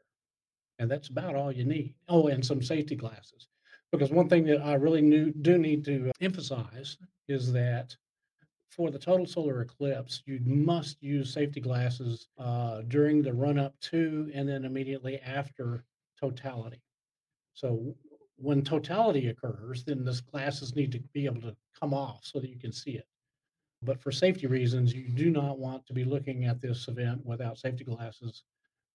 And 0.79 0.89
that's 0.89 1.09
about 1.09 1.35
all 1.35 1.51
you 1.51 1.65
need. 1.65 1.95
Oh, 2.07 2.27
and 2.27 2.45
some 2.45 2.61
safety 2.61 2.95
glasses. 2.95 3.49
Because 3.91 4.11
one 4.11 4.29
thing 4.29 4.45
that 4.45 4.61
I 4.61 4.75
really 4.75 5.01
knew, 5.01 5.33
do 5.41 5.57
need 5.57 5.83
to 5.85 6.09
emphasize 6.21 6.97
is 7.27 7.51
that 7.51 7.93
for 8.69 8.91
the 8.91 8.99
total 8.99 9.25
solar 9.25 9.61
eclipse, 9.61 10.21
you 10.25 10.39
must 10.45 11.01
use 11.01 11.33
safety 11.33 11.59
glasses 11.59 12.27
uh, 12.37 12.81
during 12.87 13.21
the 13.21 13.33
run 13.33 13.57
up 13.57 13.79
to 13.81 14.31
and 14.33 14.47
then 14.47 14.63
immediately 14.63 15.19
after 15.21 15.83
totality. 16.19 16.81
So 17.53 17.95
when 18.37 18.61
totality 18.63 19.27
occurs, 19.27 19.83
then 19.83 20.05
those 20.05 20.21
glasses 20.21 20.75
need 20.75 20.91
to 20.91 20.99
be 21.13 21.25
able 21.25 21.41
to 21.41 21.55
come 21.79 21.93
off 21.93 22.21
so 22.23 22.39
that 22.39 22.49
you 22.49 22.59
can 22.59 22.71
see 22.71 22.91
it. 22.91 23.07
But 23.81 23.99
for 24.01 24.11
safety 24.11 24.45
reasons, 24.47 24.93
you 24.93 25.09
do 25.09 25.29
not 25.29 25.57
want 25.57 25.85
to 25.87 25.93
be 25.93 26.03
looking 26.03 26.45
at 26.45 26.61
this 26.61 26.87
event 26.87 27.25
without 27.25 27.57
safety 27.57 27.83
glasses 27.83 28.43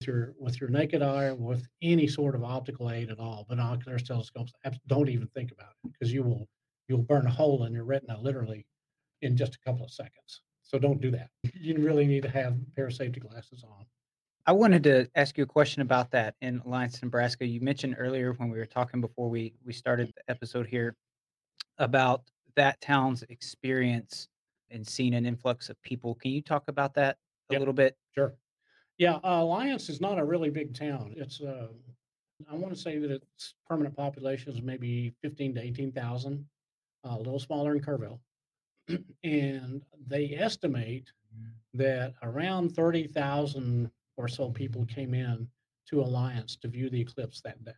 with 0.00 0.06
your 0.06 0.34
with 0.38 0.60
your 0.60 0.70
naked 0.70 1.02
eye 1.02 1.24
or 1.24 1.34
with 1.34 1.66
any 1.82 2.06
sort 2.06 2.34
of 2.34 2.44
optical 2.44 2.90
aid 2.90 3.10
at 3.10 3.18
all. 3.18 3.46
Binoculars, 3.48 4.02
telescopes, 4.02 4.52
don't 4.86 5.08
even 5.08 5.28
think 5.28 5.52
about 5.52 5.72
it 5.84 5.92
because 5.92 6.12
you 6.12 6.22
will 6.22 6.46
you'll 6.88 7.02
burn 7.02 7.26
a 7.26 7.30
hole 7.30 7.64
in 7.64 7.72
your 7.72 7.84
retina 7.84 8.18
literally 8.20 8.66
in 9.24 9.36
just 9.36 9.54
a 9.56 9.58
couple 9.58 9.84
of 9.84 9.90
seconds. 9.90 10.42
So 10.62 10.78
don't 10.78 11.00
do 11.00 11.10
that. 11.12 11.30
You 11.54 11.76
really 11.78 12.06
need 12.06 12.22
to 12.24 12.28
have 12.30 12.52
a 12.54 12.70
pair 12.76 12.86
of 12.86 12.92
safety 12.94 13.20
glasses 13.20 13.64
on. 13.64 13.86
I 14.46 14.52
wanted 14.52 14.82
to 14.84 15.08
ask 15.14 15.38
you 15.38 15.44
a 15.44 15.46
question 15.46 15.80
about 15.80 16.10
that 16.10 16.34
in 16.42 16.60
Alliance, 16.66 17.02
Nebraska. 17.02 17.46
You 17.46 17.60
mentioned 17.62 17.96
earlier 17.98 18.34
when 18.34 18.50
we 18.50 18.58
were 18.58 18.66
talking 18.66 19.00
before 19.00 19.30
we 19.30 19.54
we 19.64 19.72
started 19.72 20.12
the 20.14 20.30
episode 20.30 20.66
here 20.66 20.94
about 21.78 22.22
that 22.56 22.78
town's 22.82 23.22
experience 23.30 24.28
and 24.70 24.86
seeing 24.86 25.14
an 25.14 25.24
influx 25.24 25.70
of 25.70 25.80
people. 25.82 26.14
Can 26.16 26.32
you 26.32 26.42
talk 26.42 26.64
about 26.68 26.92
that 26.94 27.16
a 27.48 27.54
Yep. 27.54 27.58
little 27.60 27.74
bit? 27.74 27.96
Sure. 28.14 28.34
Yeah, 28.98 29.14
uh, 29.24 29.40
Alliance 29.42 29.88
is 29.88 30.00
not 30.02 30.18
a 30.18 30.24
really 30.24 30.50
big 30.50 30.74
town. 30.74 31.14
It's 31.16 31.40
uh, 31.40 31.68
I 32.50 32.54
want 32.54 32.74
to 32.74 32.80
say 32.80 32.98
that 32.98 33.10
its 33.10 33.54
permanent 33.66 33.96
population 33.96 34.52
is 34.52 34.60
maybe 34.60 35.14
fifteen 35.22 35.54
to 35.54 35.62
eighteen 35.62 35.92
thousand, 35.92 36.46
a 37.04 37.16
little 37.16 37.38
smaller 37.38 37.74
in 37.74 37.80
Kerrville, 37.80 38.20
and 39.24 39.82
they 40.06 40.36
estimate 40.38 41.10
that 41.74 42.14
around 42.22 42.74
thirty 42.74 43.06
thousand 43.06 43.90
or 44.16 44.28
so 44.28 44.50
people 44.50 44.86
came 44.86 45.14
in 45.14 45.48
to 45.88 46.00
Alliance 46.00 46.56
to 46.56 46.68
view 46.68 46.88
the 46.88 47.00
eclipse 47.00 47.40
that 47.42 47.62
day. 47.64 47.72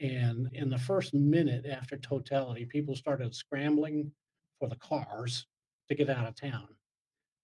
And 0.00 0.48
in 0.54 0.70
the 0.70 0.78
first 0.78 1.12
minute 1.12 1.66
after 1.66 1.96
totality, 1.98 2.64
people 2.64 2.96
started 2.96 3.34
scrambling 3.34 4.10
for 4.58 4.68
the 4.68 4.76
cars 4.76 5.46
to 5.88 5.94
get 5.94 6.08
out 6.08 6.26
of 6.26 6.34
town. 6.34 6.68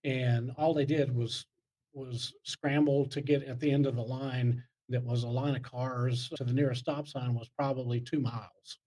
And 0.04 0.52
all 0.56 0.72
they 0.72 0.86
did 0.86 1.14
was 1.14 1.46
was 1.92 2.34
scramble 2.44 3.06
to 3.06 3.20
get 3.20 3.42
at 3.42 3.58
the 3.58 3.70
end 3.70 3.86
of 3.86 3.96
the 3.96 4.02
line 4.02 4.62
that 4.88 5.02
was 5.02 5.24
a 5.24 5.28
line 5.28 5.56
of 5.56 5.62
cars 5.62 6.30
to 6.36 6.44
the 6.44 6.52
nearest 6.52 6.82
stop 6.82 7.08
sign 7.08 7.34
was 7.34 7.48
probably 7.56 8.00
two 8.00 8.20
miles. 8.20 8.78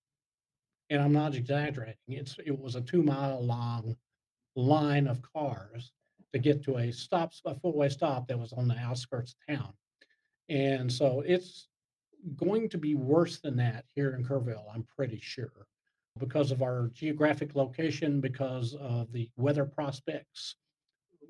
And 0.89 1.01
I'm 1.01 1.13
not 1.13 1.35
exaggerating. 1.35 1.95
It's 2.07 2.37
it 2.45 2.57
was 2.57 2.75
a 2.75 2.81
two 2.81 3.03
mile 3.03 3.45
long 3.45 3.95
line 4.55 5.07
of 5.07 5.21
cars 5.21 5.91
to 6.33 6.39
get 6.39 6.63
to 6.63 6.77
a 6.77 6.91
stop 6.91 7.31
a 7.45 7.55
four-way 7.55 7.89
stop 7.89 8.27
that 8.27 8.39
was 8.39 8.53
on 8.53 8.67
the 8.67 8.77
outskirts 8.77 9.33
of 9.33 9.55
town. 9.55 9.73
And 10.49 10.91
so 10.91 11.23
it's 11.25 11.67
going 12.35 12.69
to 12.69 12.77
be 12.77 12.95
worse 12.95 13.39
than 13.39 13.55
that 13.57 13.85
here 13.95 14.15
in 14.15 14.23
Kerrville, 14.23 14.65
I'm 14.73 14.85
pretty 14.95 15.19
sure, 15.21 15.67
because 16.19 16.51
of 16.51 16.61
our 16.61 16.89
geographic 16.93 17.55
location, 17.55 18.19
because 18.19 18.75
of 18.75 19.11
the 19.11 19.29
weather 19.37 19.65
prospects. 19.65 20.55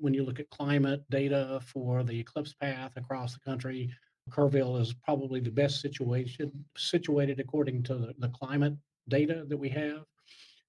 When 0.00 0.14
you 0.14 0.24
look 0.24 0.40
at 0.40 0.48
climate 0.48 1.04
data 1.10 1.60
for 1.62 2.02
the 2.02 2.18
eclipse 2.18 2.54
path 2.54 2.92
across 2.96 3.34
the 3.34 3.40
country, 3.40 3.92
Kerrville 4.30 4.80
is 4.80 4.94
probably 4.94 5.40
the 5.40 5.50
best 5.50 5.82
situation 5.82 6.64
situated 6.76 7.38
according 7.38 7.82
to 7.84 7.94
the, 7.94 8.14
the 8.18 8.28
climate 8.30 8.74
data 9.10 9.44
that 9.48 9.56
we 9.56 9.68
have. 9.68 10.04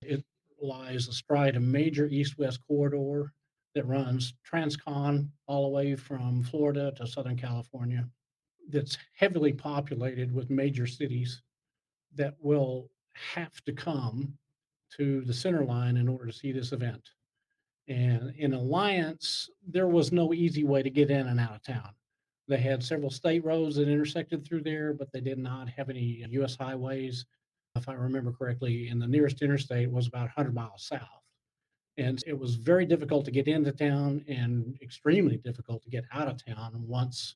It 0.01 0.23
lies 0.61 1.07
astride 1.07 1.55
a 1.55 1.61
major 1.61 2.07
east-west 2.07 2.59
corridor 2.67 3.31
that 3.73 3.87
runs 3.87 4.33
transcon 4.49 5.29
all 5.47 5.63
the 5.63 5.69
way 5.69 5.95
from 5.95 6.43
Florida 6.43 6.91
to 6.97 7.07
Southern 7.07 7.37
California 7.37 8.05
that's 8.69 8.97
heavily 9.15 9.53
populated 9.53 10.33
with 10.33 10.49
major 10.49 10.85
cities 10.85 11.41
that 12.15 12.35
will 12.39 12.89
have 13.13 13.61
to 13.65 13.71
come 13.73 14.33
to 14.97 15.21
the 15.21 15.33
center 15.33 15.63
line 15.63 15.97
in 15.97 16.07
order 16.07 16.25
to 16.25 16.33
see 16.33 16.51
this 16.51 16.73
event. 16.73 17.09
And 17.87 18.33
in 18.37 18.53
Alliance, 18.53 19.49
there 19.67 19.87
was 19.87 20.11
no 20.11 20.33
easy 20.33 20.63
way 20.63 20.83
to 20.83 20.89
get 20.89 21.09
in 21.09 21.27
and 21.27 21.39
out 21.39 21.55
of 21.55 21.63
town. 21.63 21.89
They 22.47 22.57
had 22.57 22.83
several 22.83 23.09
state 23.09 23.43
roads 23.45 23.77
that 23.77 23.87
intersected 23.87 24.45
through 24.45 24.63
there, 24.63 24.93
but 24.93 25.11
they 25.11 25.21
did 25.21 25.37
not 25.37 25.69
have 25.69 25.89
any 25.89 26.25
US 26.29 26.57
highways. 26.57 27.25
If 27.75 27.87
I 27.87 27.93
remember 27.93 28.31
correctly, 28.31 28.89
and 28.89 29.01
the 29.01 29.07
nearest 29.07 29.41
interstate 29.41 29.89
was 29.89 30.07
about 30.07 30.23
100 30.35 30.53
miles 30.53 30.85
south. 30.85 31.07
And 31.97 32.21
it 32.25 32.37
was 32.37 32.55
very 32.55 32.85
difficult 32.85 33.25
to 33.25 33.31
get 33.31 33.47
into 33.47 33.71
town 33.71 34.23
and 34.27 34.77
extremely 34.81 35.37
difficult 35.37 35.83
to 35.83 35.89
get 35.89 36.05
out 36.13 36.27
of 36.27 36.43
town 36.43 36.73
once 36.87 37.35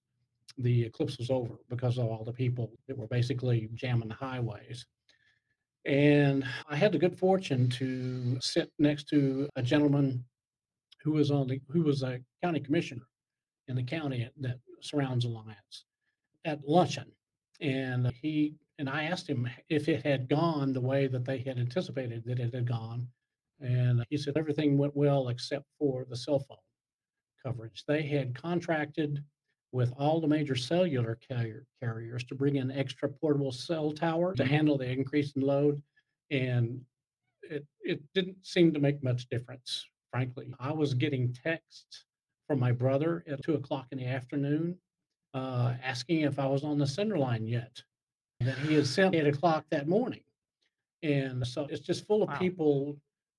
the 0.57 0.83
eclipse 0.83 1.17
was 1.17 1.29
over 1.29 1.55
because 1.69 1.97
of 1.97 2.07
all 2.07 2.23
the 2.23 2.31
people 2.31 2.71
that 2.87 2.97
were 2.97 3.07
basically 3.07 3.69
jamming 3.73 4.07
the 4.09 4.15
highways. 4.15 4.85
And 5.85 6.45
I 6.69 6.75
had 6.75 6.91
the 6.91 6.97
good 6.97 7.17
fortune 7.17 7.69
to 7.71 8.39
sit 8.39 8.71
next 8.79 9.07
to 9.09 9.49
a 9.55 9.61
gentleman 9.61 10.23
who 11.03 11.11
was 11.11 11.31
on 11.31 11.47
the 11.47 11.61
who 11.69 11.83
was 11.83 12.01
a 12.01 12.19
county 12.41 12.59
commissioner 12.59 13.05
in 13.67 13.75
the 13.75 13.83
county 13.83 14.29
that 14.39 14.59
surrounds 14.81 15.25
Alliance 15.25 15.85
at 16.43 16.67
luncheon. 16.67 17.11
And 17.61 18.11
he 18.21 18.55
and 18.77 18.89
I 18.89 19.03
asked 19.03 19.27
him 19.27 19.47
if 19.69 19.87
it 19.87 20.05
had 20.05 20.29
gone 20.29 20.73
the 20.73 20.81
way 20.81 21.07
that 21.07 21.25
they 21.25 21.39
had 21.39 21.57
anticipated 21.57 22.23
that 22.25 22.39
it 22.39 22.53
had 22.53 22.67
gone. 22.67 23.07
And 23.61 24.03
he 24.09 24.17
said 24.17 24.37
everything 24.37 24.77
went 24.77 24.95
well 24.95 25.29
except 25.29 25.65
for 25.79 26.05
the 26.09 26.17
cell 26.17 26.39
phone 26.39 26.57
coverage. 27.41 27.83
They 27.87 28.03
had 28.03 28.35
contracted 28.35 29.23
with 29.71 29.93
all 29.97 30.19
the 30.19 30.27
major 30.27 30.55
cellular 30.55 31.15
carrier, 31.15 31.65
carriers 31.81 32.23
to 32.25 32.35
bring 32.35 32.57
in 32.57 32.71
extra 32.71 33.09
portable 33.09 33.51
cell 33.51 33.91
tower 33.91 34.33
to 34.35 34.45
handle 34.45 34.77
the 34.77 34.89
increase 34.89 35.33
in 35.35 35.41
load. 35.41 35.81
And 36.31 36.81
it, 37.43 37.65
it 37.81 38.01
didn't 38.13 38.37
seem 38.45 38.73
to 38.73 38.79
make 38.79 39.03
much 39.03 39.29
difference, 39.29 39.85
frankly. 40.11 40.53
I 40.59 40.71
was 40.71 40.93
getting 40.93 41.33
texts 41.33 42.05
from 42.47 42.59
my 42.59 42.71
brother 42.71 43.23
at 43.27 43.43
two 43.43 43.55
o'clock 43.55 43.87
in 43.91 43.99
the 43.99 44.07
afternoon 44.07 44.77
uh, 45.33 45.73
asking 45.83 46.21
if 46.21 46.39
I 46.39 46.47
was 46.47 46.63
on 46.63 46.77
the 46.77 46.87
center 46.87 47.17
line 47.17 47.45
yet. 47.45 47.81
That 48.41 48.57
he 48.59 48.73
had 48.75 48.85
sent 48.85 49.15
eight 49.15 49.27
o'clock 49.27 49.65
that 49.71 49.87
morning. 49.87 50.21
And 51.03 51.45
so 51.45 51.67
it's 51.69 51.81
just 51.81 52.05
full 52.05 52.23
of 52.23 52.29
Wow. 52.29 52.37
people 52.39 52.97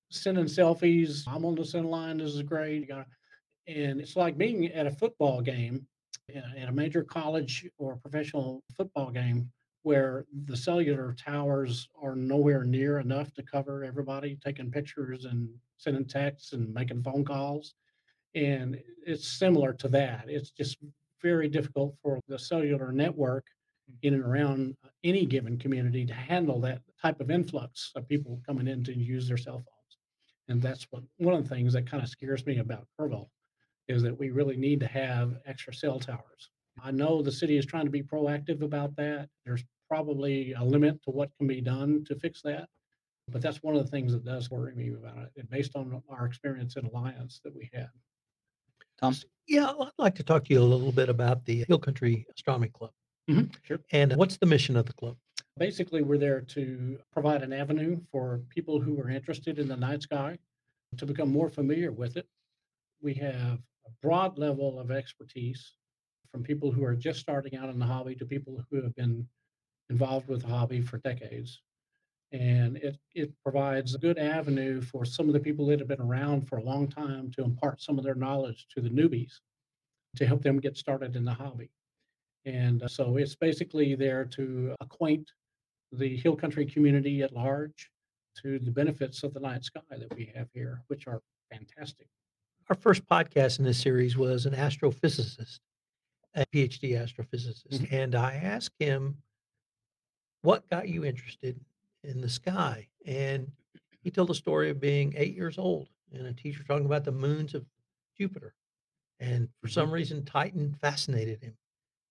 sending 0.09 0.45
selfies. 0.45 1.23
I'm 1.27 1.45
on 1.45 1.55
the 1.55 1.65
center 1.65 1.87
line. 1.87 2.17
This 2.17 2.33
is 2.33 2.41
great. 2.41 2.89
And 2.89 4.01
it's 4.01 4.15
like 4.15 4.37
being 4.37 4.67
at 4.71 4.87
a 4.87 4.91
football 4.91 5.41
game 5.41 5.85
at 6.33 6.67
a 6.67 6.71
major 6.71 7.03
college 7.03 7.69
or 7.77 7.97
professional 7.97 8.63
football 8.75 9.11
game 9.11 9.51
where 9.83 10.25
the 10.45 10.57
cellular 10.57 11.13
towers 11.13 11.87
are 12.01 12.15
nowhere 12.15 12.63
near 12.63 12.99
enough 12.99 13.33
to 13.33 13.43
cover 13.43 13.83
everybody 13.83 14.37
taking 14.43 14.71
pictures 14.71 15.25
and 15.25 15.49
sending 15.77 16.05
texts 16.05 16.53
and 16.53 16.73
making 16.73 17.03
phone 17.03 17.23
calls. 17.23 17.75
And 18.35 18.81
it's 19.05 19.27
similar 19.27 19.73
to 19.73 19.87
that. 19.89 20.25
It's 20.27 20.51
just 20.51 20.77
very 21.21 21.47
difficult 21.47 21.95
for 22.01 22.19
the 22.27 22.37
cellular 22.39 22.91
network 22.91 23.45
in 24.01 24.13
and 24.13 24.23
around 24.23 24.75
uh, 24.83 24.89
any 25.03 25.25
given 25.25 25.57
community 25.57 26.05
to 26.05 26.13
handle 26.13 26.59
that 26.61 26.81
type 27.01 27.19
of 27.19 27.31
influx 27.31 27.91
of 27.95 28.07
people 28.07 28.41
coming 28.45 28.67
in 28.67 28.83
to 28.83 28.97
use 28.97 29.27
their 29.27 29.37
cell 29.37 29.57
phones. 29.57 29.97
And 30.49 30.61
that's 30.61 30.87
what 30.91 31.03
one 31.17 31.35
of 31.35 31.43
the 31.43 31.55
things 31.55 31.73
that 31.73 31.89
kind 31.89 32.03
of 32.03 32.09
scares 32.09 32.45
me 32.45 32.59
about 32.59 32.87
Kerrville 32.99 33.29
is 33.87 34.01
that 34.03 34.17
we 34.17 34.29
really 34.29 34.57
need 34.57 34.79
to 34.81 34.87
have 34.87 35.37
extra 35.45 35.73
cell 35.73 35.99
towers. 35.99 36.49
I 36.83 36.91
know 36.91 37.21
the 37.21 37.31
city 37.31 37.57
is 37.57 37.65
trying 37.65 37.85
to 37.85 37.91
be 37.91 38.03
proactive 38.03 38.61
about 38.61 38.95
that. 38.97 39.29
There's 39.45 39.63
probably 39.87 40.53
a 40.53 40.63
limit 40.63 41.01
to 41.03 41.11
what 41.11 41.31
can 41.37 41.47
be 41.47 41.61
done 41.61 42.03
to 42.07 42.15
fix 42.15 42.41
that. 42.43 42.67
But 43.29 43.41
that's 43.41 43.63
one 43.63 43.75
of 43.75 43.83
the 43.83 43.91
things 43.91 44.13
that 44.13 44.23
does 44.23 44.49
worry 44.49 44.73
me 44.73 44.93
about 44.93 45.17
it, 45.17 45.31
and 45.35 45.49
based 45.49 45.75
on 45.75 46.01
our 46.09 46.25
experience 46.25 46.77
in 46.77 46.85
Alliance 46.85 47.41
that 47.43 47.53
we 47.53 47.69
had. 47.73 47.89
Tom? 48.99 49.15
Yeah, 49.47 49.69
I'd 49.79 49.91
like 49.97 50.15
to 50.15 50.23
talk 50.23 50.45
to 50.45 50.53
you 50.53 50.61
a 50.61 50.63
little 50.63 50.93
bit 50.93 51.09
about 51.09 51.45
the 51.45 51.65
Hill 51.67 51.79
Country 51.79 52.25
Astronomy 52.33 52.69
Club. 52.69 52.91
Mm-hmm. 53.29 53.45
Sure. 53.63 53.79
And 53.91 54.15
what's 54.15 54.37
the 54.37 54.45
mission 54.45 54.75
of 54.75 54.85
the 54.85 54.93
club? 54.93 55.17
Basically, 55.57 56.01
we're 56.01 56.17
there 56.17 56.41
to 56.41 56.99
provide 57.11 57.41
an 57.41 57.51
avenue 57.51 57.99
for 58.11 58.41
people 58.49 58.79
who 58.79 58.99
are 59.01 59.09
interested 59.09 59.59
in 59.59 59.67
the 59.67 59.75
night 59.75 60.03
sky 60.03 60.37
to 60.97 61.05
become 61.05 61.29
more 61.29 61.49
familiar 61.49 61.91
with 61.91 62.15
it. 62.15 62.27
We 63.01 63.13
have 63.15 63.59
a 63.85 63.89
broad 64.01 64.37
level 64.37 64.79
of 64.79 64.91
expertise 64.91 65.73
from 66.31 66.43
people 66.43 66.71
who 66.71 66.83
are 66.83 66.95
just 66.95 67.19
starting 67.19 67.55
out 67.57 67.69
in 67.69 67.79
the 67.79 67.85
hobby 67.85 68.15
to 68.15 68.25
people 68.25 68.63
who 68.69 68.81
have 68.81 68.95
been 68.95 69.27
involved 69.89 70.27
with 70.27 70.41
the 70.41 70.47
hobby 70.47 70.81
for 70.81 70.97
decades. 70.99 71.61
And 72.33 72.77
it, 72.77 72.97
it 73.15 73.31
provides 73.41 73.95
a 73.95 73.99
good 73.99 74.17
avenue 74.17 74.81
for 74.81 75.05
some 75.05 75.27
of 75.27 75.33
the 75.33 75.39
people 75.39 75.65
that 75.67 75.79
have 75.79 75.87
been 75.87 76.01
around 76.01 76.47
for 76.47 76.57
a 76.57 76.63
long 76.63 76.87
time 76.87 77.31
to 77.31 77.43
impart 77.43 77.81
some 77.81 77.97
of 77.97 78.03
their 78.03 78.15
knowledge 78.15 78.67
to 78.75 78.81
the 78.81 78.89
newbies 78.89 79.39
to 80.17 80.25
help 80.25 80.43
them 80.43 80.59
get 80.59 80.77
started 80.77 81.15
in 81.15 81.23
the 81.23 81.33
hobby. 81.33 81.71
And 82.47 82.81
uh, 82.81 82.87
so 82.87 83.17
it's 83.17 83.35
basically 83.35 83.93
there 83.93 84.23
to 84.23 84.73
acquaint 84.79 85.29
the 85.91 86.15
hill 86.15 86.35
country 86.35 86.65
community 86.65 87.21
at 87.21 87.33
large 87.33 87.91
to 88.41 88.57
the 88.59 88.71
benefits 88.71 89.21
of 89.23 89.33
the 89.33 89.39
night 89.41 89.65
sky 89.65 89.81
that 89.91 90.15
we 90.15 90.31
have 90.33 90.47
here, 90.53 90.81
which 90.87 91.07
are 91.07 91.21
fantastic. 91.51 92.07
Our 92.69 92.75
first 92.75 93.05
podcast 93.05 93.59
in 93.59 93.65
this 93.65 93.79
series 93.79 94.15
was 94.15 94.45
an 94.45 94.53
astrophysicist, 94.53 95.59
a 96.35 96.45
PhD 96.45 96.91
astrophysicist. 96.93 97.91
And 97.91 98.15
I 98.15 98.35
asked 98.35 98.75
him, 98.79 99.17
what 100.41 100.69
got 100.69 100.87
you 100.87 101.03
interested 101.03 101.59
in 102.05 102.21
the 102.21 102.29
sky? 102.29 102.87
And 103.05 103.51
he 104.01 104.09
told 104.09 104.29
the 104.29 104.35
story 104.35 104.69
of 104.69 104.79
being 104.79 105.13
eight 105.17 105.35
years 105.35 105.57
old 105.57 105.89
and 106.13 106.25
a 106.25 106.33
teacher 106.33 106.63
talking 106.63 106.85
about 106.85 107.03
the 107.03 107.11
moons 107.11 107.53
of 107.53 107.65
Jupiter. 108.17 108.53
And 109.19 109.49
for 109.61 109.67
some 109.67 109.91
reason, 109.91 110.23
Titan 110.23 110.77
fascinated 110.79 111.41
him. 111.41 111.57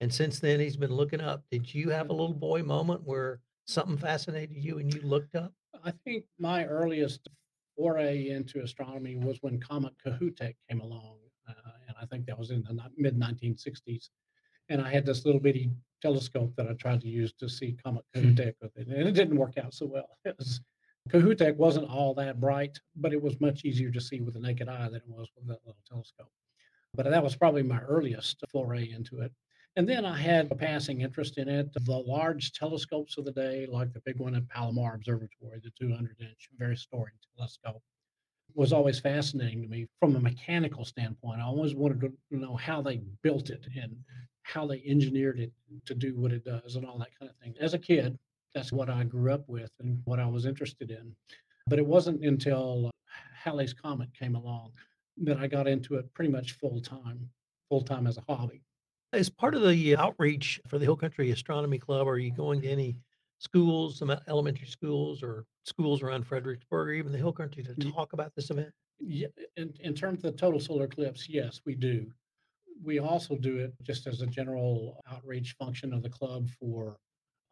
And 0.00 0.12
since 0.12 0.40
then, 0.40 0.60
he's 0.60 0.76
been 0.76 0.92
looking 0.92 1.20
up. 1.20 1.44
Did 1.50 1.72
you 1.74 1.90
have 1.90 2.10
a 2.10 2.12
little 2.12 2.34
boy 2.34 2.62
moment 2.62 3.02
where 3.04 3.40
something 3.66 3.96
fascinated 3.96 4.56
you 4.56 4.78
and 4.78 4.92
you 4.92 5.00
looked 5.00 5.34
up? 5.34 5.52
I 5.84 5.92
think 6.04 6.24
my 6.38 6.64
earliest 6.66 7.28
foray 7.76 8.28
into 8.28 8.62
astronomy 8.62 9.16
was 9.16 9.38
when 9.40 9.60
Comet 9.60 9.94
Kohoutek 10.04 10.54
came 10.68 10.80
along. 10.80 11.16
Uh, 11.48 11.52
and 11.88 11.96
I 12.00 12.06
think 12.06 12.26
that 12.26 12.38
was 12.38 12.50
in 12.50 12.62
the 12.62 12.76
mid 12.96 13.18
1960s. 13.18 14.08
And 14.68 14.82
I 14.82 14.90
had 14.90 15.06
this 15.06 15.24
little 15.24 15.40
bitty 15.40 15.70
telescope 16.02 16.52
that 16.56 16.68
I 16.68 16.72
tried 16.74 17.00
to 17.02 17.08
use 17.08 17.32
to 17.34 17.48
see 17.48 17.76
Comet 17.82 18.04
Kohoutek 18.14 18.54
with 18.60 18.76
it. 18.76 18.88
And 18.88 19.08
it 19.08 19.12
didn't 19.12 19.36
work 19.36 19.58
out 19.58 19.74
so 19.74 19.86
well. 19.86 20.08
It 20.24 20.36
was, 20.38 20.60
Kohoutek 21.08 21.54
wasn't 21.54 21.88
all 21.88 22.14
that 22.14 22.40
bright, 22.40 22.78
but 22.96 23.12
it 23.12 23.22
was 23.22 23.40
much 23.40 23.64
easier 23.64 23.92
to 23.92 24.00
see 24.00 24.20
with 24.20 24.34
the 24.34 24.40
naked 24.40 24.68
eye 24.68 24.86
than 24.86 24.96
it 24.96 25.08
was 25.08 25.28
with 25.36 25.46
that 25.46 25.60
little 25.64 25.80
telescope. 25.88 26.32
But 26.94 27.08
that 27.08 27.22
was 27.22 27.36
probably 27.36 27.62
my 27.62 27.80
earliest 27.80 28.42
foray 28.50 28.90
into 28.90 29.20
it. 29.20 29.30
And 29.76 29.86
then 29.86 30.06
I 30.06 30.16
had 30.16 30.50
a 30.50 30.54
passing 30.54 31.02
interest 31.02 31.36
in 31.36 31.50
it. 31.50 31.70
The 31.74 31.98
large 31.98 32.52
telescopes 32.52 33.18
of 33.18 33.26
the 33.26 33.32
day, 33.32 33.66
like 33.70 33.92
the 33.92 34.00
big 34.06 34.18
one 34.18 34.34
at 34.34 34.48
Palomar 34.48 34.94
Observatory, 34.94 35.60
the 35.62 35.70
200 35.78 36.16
inch, 36.18 36.48
very 36.58 36.76
storied 36.76 37.12
telescope, 37.36 37.82
was 38.54 38.72
always 38.72 38.98
fascinating 38.98 39.60
to 39.60 39.68
me 39.68 39.86
from 40.00 40.16
a 40.16 40.20
mechanical 40.20 40.86
standpoint. 40.86 41.42
I 41.42 41.44
always 41.44 41.74
wanted 41.74 42.00
to 42.00 42.12
know 42.30 42.56
how 42.56 42.80
they 42.80 43.02
built 43.22 43.50
it 43.50 43.66
and 43.76 43.94
how 44.44 44.66
they 44.66 44.82
engineered 44.86 45.38
it 45.38 45.52
to 45.84 45.94
do 45.94 46.16
what 46.16 46.32
it 46.32 46.44
does 46.44 46.76
and 46.76 46.86
all 46.86 46.98
that 46.98 47.18
kind 47.18 47.30
of 47.30 47.36
thing. 47.36 47.54
As 47.60 47.74
a 47.74 47.78
kid, 47.78 48.18
that's 48.54 48.72
what 48.72 48.88
I 48.88 49.04
grew 49.04 49.30
up 49.30 49.46
with 49.46 49.70
and 49.80 50.00
what 50.06 50.18
I 50.18 50.26
was 50.26 50.46
interested 50.46 50.90
in. 50.90 51.14
But 51.66 51.78
it 51.78 51.86
wasn't 51.86 52.24
until 52.24 52.90
Halley's 53.44 53.74
Comet 53.74 54.08
came 54.18 54.36
along 54.36 54.72
that 55.18 55.36
I 55.36 55.48
got 55.48 55.68
into 55.68 55.96
it 55.96 56.14
pretty 56.14 56.30
much 56.30 56.52
full 56.52 56.80
time, 56.80 57.28
full 57.68 57.82
time 57.82 58.06
as 58.06 58.16
a 58.16 58.24
hobby. 58.26 58.62
As 59.12 59.28
part 59.30 59.54
of 59.54 59.62
the 59.62 59.96
outreach 59.96 60.60
for 60.66 60.78
the 60.78 60.84
Hill 60.84 60.96
Country 60.96 61.30
Astronomy 61.30 61.78
Club, 61.78 62.08
are 62.08 62.18
you 62.18 62.32
going 62.32 62.60
to 62.62 62.68
any 62.68 62.96
schools, 63.38 63.98
some 63.98 64.10
elementary 64.28 64.66
schools 64.66 65.22
or 65.22 65.44
schools 65.64 66.02
around 66.02 66.26
Fredericksburg 66.26 66.88
or 66.88 66.92
even 66.92 67.12
the 67.12 67.18
Hill 67.18 67.32
Country 67.32 67.62
to 67.62 67.74
Ye- 67.78 67.92
talk 67.92 68.12
about 68.12 68.34
this 68.34 68.50
event? 68.50 68.72
Yeah, 68.98 69.28
in, 69.56 69.72
in 69.80 69.94
terms 69.94 70.24
of 70.24 70.32
the 70.32 70.38
total 70.38 70.58
solar 70.58 70.84
eclipse, 70.84 71.28
yes, 71.28 71.60
we 71.64 71.74
do. 71.74 72.06
We 72.82 72.98
also 72.98 73.36
do 73.36 73.58
it 73.58 73.74
just 73.82 74.06
as 74.06 74.22
a 74.22 74.26
general 74.26 75.00
outreach 75.10 75.54
function 75.58 75.92
of 75.92 76.02
the 76.02 76.10
club 76.10 76.50
for 76.58 76.96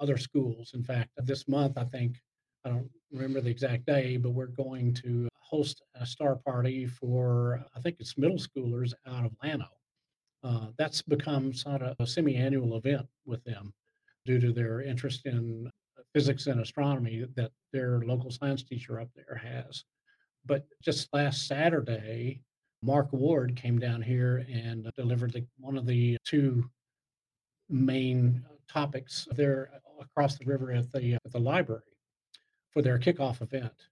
other 0.01 0.17
schools. 0.17 0.73
In 0.75 0.83
fact, 0.83 1.11
this 1.19 1.47
month, 1.47 1.79
I 1.79 1.85
think, 1.85 2.21
I 2.65 2.71
don't 2.71 2.91
remember 3.13 3.41
the 3.41 3.51
exact 3.51 3.87
day, 3.87 4.17
but 4.17 4.31
we're 4.31 4.47
going 4.47 4.93
to 4.95 5.29
host 5.39 5.83
a 5.95 6.05
star 6.05 6.37
party 6.37 6.87
for, 6.87 7.65
I 7.77 7.81
think 7.81 7.97
it's 8.01 8.19
middle 8.19 8.39
schoolers 8.39 8.93
out 9.07 9.25
of 9.25 9.33
Llano. 9.43 9.69
Uh, 10.45 10.67
that's 10.77 11.01
become 11.01 11.55
sort 11.55 11.81
of 11.81 11.97
a 11.99 12.07
semi-annual 12.07 12.77
event 12.77 13.07
with 13.25 13.43
them 13.45 13.73
due 14.27 14.39
to 14.39 14.53
their 14.53 14.83
interest 14.83 15.25
in 15.25 15.71
physics 16.13 16.47
and 16.47 16.61
astronomy 16.61 17.25
that 17.35 17.51
their 17.73 18.03
local 18.03 18.31
science 18.31 18.63
teacher 18.63 19.01
up 19.01 19.09
there 19.17 19.41
has. 19.43 19.85
But 20.45 20.67
just 20.83 21.09
last 21.15 21.47
Saturday, 21.47 22.43
Mark 22.83 23.11
Ward 23.13 23.57
came 23.57 23.79
down 23.79 24.03
here 24.03 24.45
and 24.53 24.91
delivered 24.97 25.33
the, 25.33 25.47
one 25.59 25.79
of 25.79 25.87
the 25.87 26.19
two 26.25 26.69
main 27.71 28.45
topics 28.69 29.27
there 29.35 29.71
across 29.99 30.37
the 30.37 30.45
river 30.45 30.73
at 30.73 30.93
the 30.93 31.15
at 31.15 31.33
the 31.33 31.39
library 31.39 31.81
for 32.71 32.83
their 32.83 32.99
kickoff 32.99 33.41
event, 33.41 33.89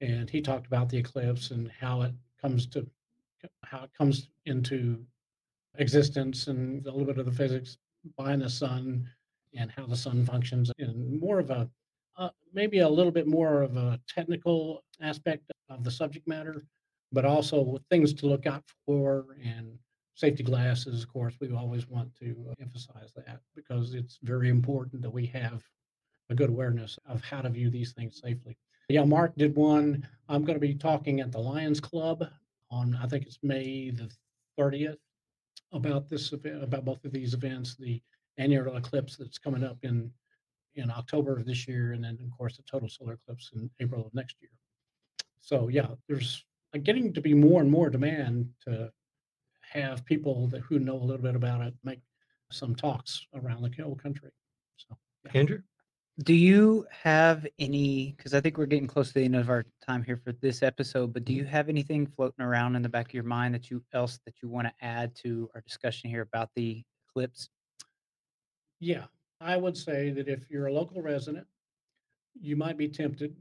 and 0.00 0.28
he 0.28 0.40
talked 0.40 0.66
about 0.66 0.88
the 0.88 0.98
eclipse 0.98 1.52
and 1.52 1.70
how 1.80 2.02
it 2.02 2.12
comes 2.40 2.66
to 2.66 2.84
how 3.62 3.84
it 3.84 3.90
comes 3.96 4.28
into 4.46 5.04
existence 5.78 6.48
and 6.48 6.86
a 6.86 6.90
little 6.90 7.06
bit 7.06 7.18
of 7.18 7.26
the 7.26 7.32
physics 7.32 7.78
behind 8.16 8.42
the 8.42 8.50
sun 8.50 9.08
and 9.54 9.70
how 9.70 9.86
the 9.86 9.96
sun 9.96 10.24
functions 10.24 10.70
in 10.78 11.18
more 11.20 11.38
of 11.38 11.50
a 11.50 11.68
uh, 12.18 12.28
maybe 12.52 12.80
a 12.80 12.88
little 12.88 13.12
bit 13.12 13.26
more 13.26 13.62
of 13.62 13.76
a 13.76 13.98
technical 14.06 14.84
aspect 15.00 15.50
of 15.70 15.82
the 15.82 15.90
subject 15.90 16.28
matter, 16.28 16.64
but 17.10 17.24
also 17.24 17.78
things 17.90 18.12
to 18.12 18.26
look 18.26 18.46
out 18.46 18.62
for 18.84 19.36
and 19.42 19.78
safety 20.14 20.42
glasses. 20.42 21.02
Of 21.02 21.12
course, 21.12 21.34
we 21.40 21.50
always 21.52 21.88
want 21.88 22.14
to 22.16 22.54
emphasize 22.60 23.12
that 23.16 23.40
because 23.56 23.94
it's 23.94 24.18
very 24.22 24.50
important 24.50 25.00
that 25.02 25.10
we 25.10 25.26
have 25.26 25.62
a 26.30 26.34
good 26.34 26.50
awareness 26.50 26.98
of 27.06 27.22
how 27.24 27.40
to 27.40 27.48
view 27.48 27.70
these 27.70 27.92
things 27.92 28.20
safely. 28.22 28.56
Yeah, 28.88 29.04
Mark 29.04 29.34
did 29.36 29.56
one. 29.56 30.06
I'm 30.28 30.44
going 30.44 30.56
to 30.56 30.66
be 30.66 30.74
talking 30.74 31.20
at 31.20 31.32
the 31.32 31.38
Lions 31.38 31.80
Club 31.80 32.28
on, 32.70 32.98
I 33.02 33.06
think 33.06 33.24
it's 33.24 33.38
May 33.42 33.90
the 33.90 34.10
30th, 34.58 34.98
about 35.72 36.08
this 36.08 36.32
event, 36.32 36.62
about 36.62 36.84
both 36.84 37.04
of 37.04 37.12
these 37.12 37.34
events, 37.34 37.76
the 37.76 38.00
annular 38.38 38.76
eclipse 38.76 39.16
that's 39.16 39.38
coming 39.38 39.64
up 39.64 39.78
in 39.82 40.10
in 40.74 40.90
October 40.90 41.36
of 41.36 41.44
this 41.44 41.68
year, 41.68 41.92
and 41.92 42.02
then 42.02 42.18
of 42.24 42.36
course 42.36 42.56
the 42.56 42.62
total 42.62 42.88
solar 42.88 43.14
eclipse 43.14 43.50
in 43.54 43.70
April 43.80 44.06
of 44.06 44.14
next 44.14 44.36
year. 44.40 44.50
So 45.40 45.68
yeah, 45.68 45.88
there's 46.08 46.44
uh, 46.74 46.78
getting 46.78 47.12
to 47.12 47.20
be 47.20 47.34
more 47.34 47.60
and 47.60 47.70
more 47.70 47.90
demand 47.90 48.48
to 48.64 48.90
have 49.72 50.04
people 50.04 50.48
that 50.48 50.60
who 50.60 50.78
know 50.78 50.96
a 50.96 51.04
little 51.04 51.22
bit 51.22 51.36
about 51.36 51.60
it 51.60 51.74
make 51.84 52.00
some 52.50 52.74
talks 52.74 53.26
around 53.34 53.62
the 53.62 53.82
whole 53.82 53.96
country. 53.96 54.30
So 54.76 54.96
yeah. 55.24 55.32
Andrew, 55.34 55.62
do 56.18 56.34
you 56.34 56.86
have 56.90 57.46
any? 57.58 58.14
Because 58.16 58.34
I 58.34 58.40
think 58.40 58.58
we're 58.58 58.66
getting 58.66 58.86
close 58.86 59.08
to 59.08 59.14
the 59.14 59.24
end 59.24 59.36
of 59.36 59.48
our 59.48 59.64
time 59.84 60.02
here 60.02 60.20
for 60.22 60.32
this 60.32 60.62
episode. 60.62 61.12
But 61.12 61.24
do 61.24 61.32
mm-hmm. 61.32 61.40
you 61.40 61.46
have 61.46 61.68
anything 61.68 62.06
floating 62.06 62.44
around 62.44 62.76
in 62.76 62.82
the 62.82 62.88
back 62.88 63.06
of 63.06 63.14
your 63.14 63.24
mind 63.24 63.54
that 63.54 63.70
you 63.70 63.82
else 63.92 64.20
that 64.26 64.34
you 64.42 64.48
want 64.48 64.68
to 64.68 64.84
add 64.84 65.14
to 65.16 65.48
our 65.54 65.62
discussion 65.62 66.10
here 66.10 66.22
about 66.22 66.50
the 66.54 66.84
eclipse? 67.08 67.48
Yeah, 68.78 69.04
I 69.40 69.56
would 69.56 69.76
say 69.76 70.10
that 70.10 70.28
if 70.28 70.50
you're 70.50 70.66
a 70.66 70.72
local 70.72 71.00
resident, 71.00 71.46
you 72.40 72.56
might 72.56 72.76
be 72.76 72.88
tempted 72.88 73.34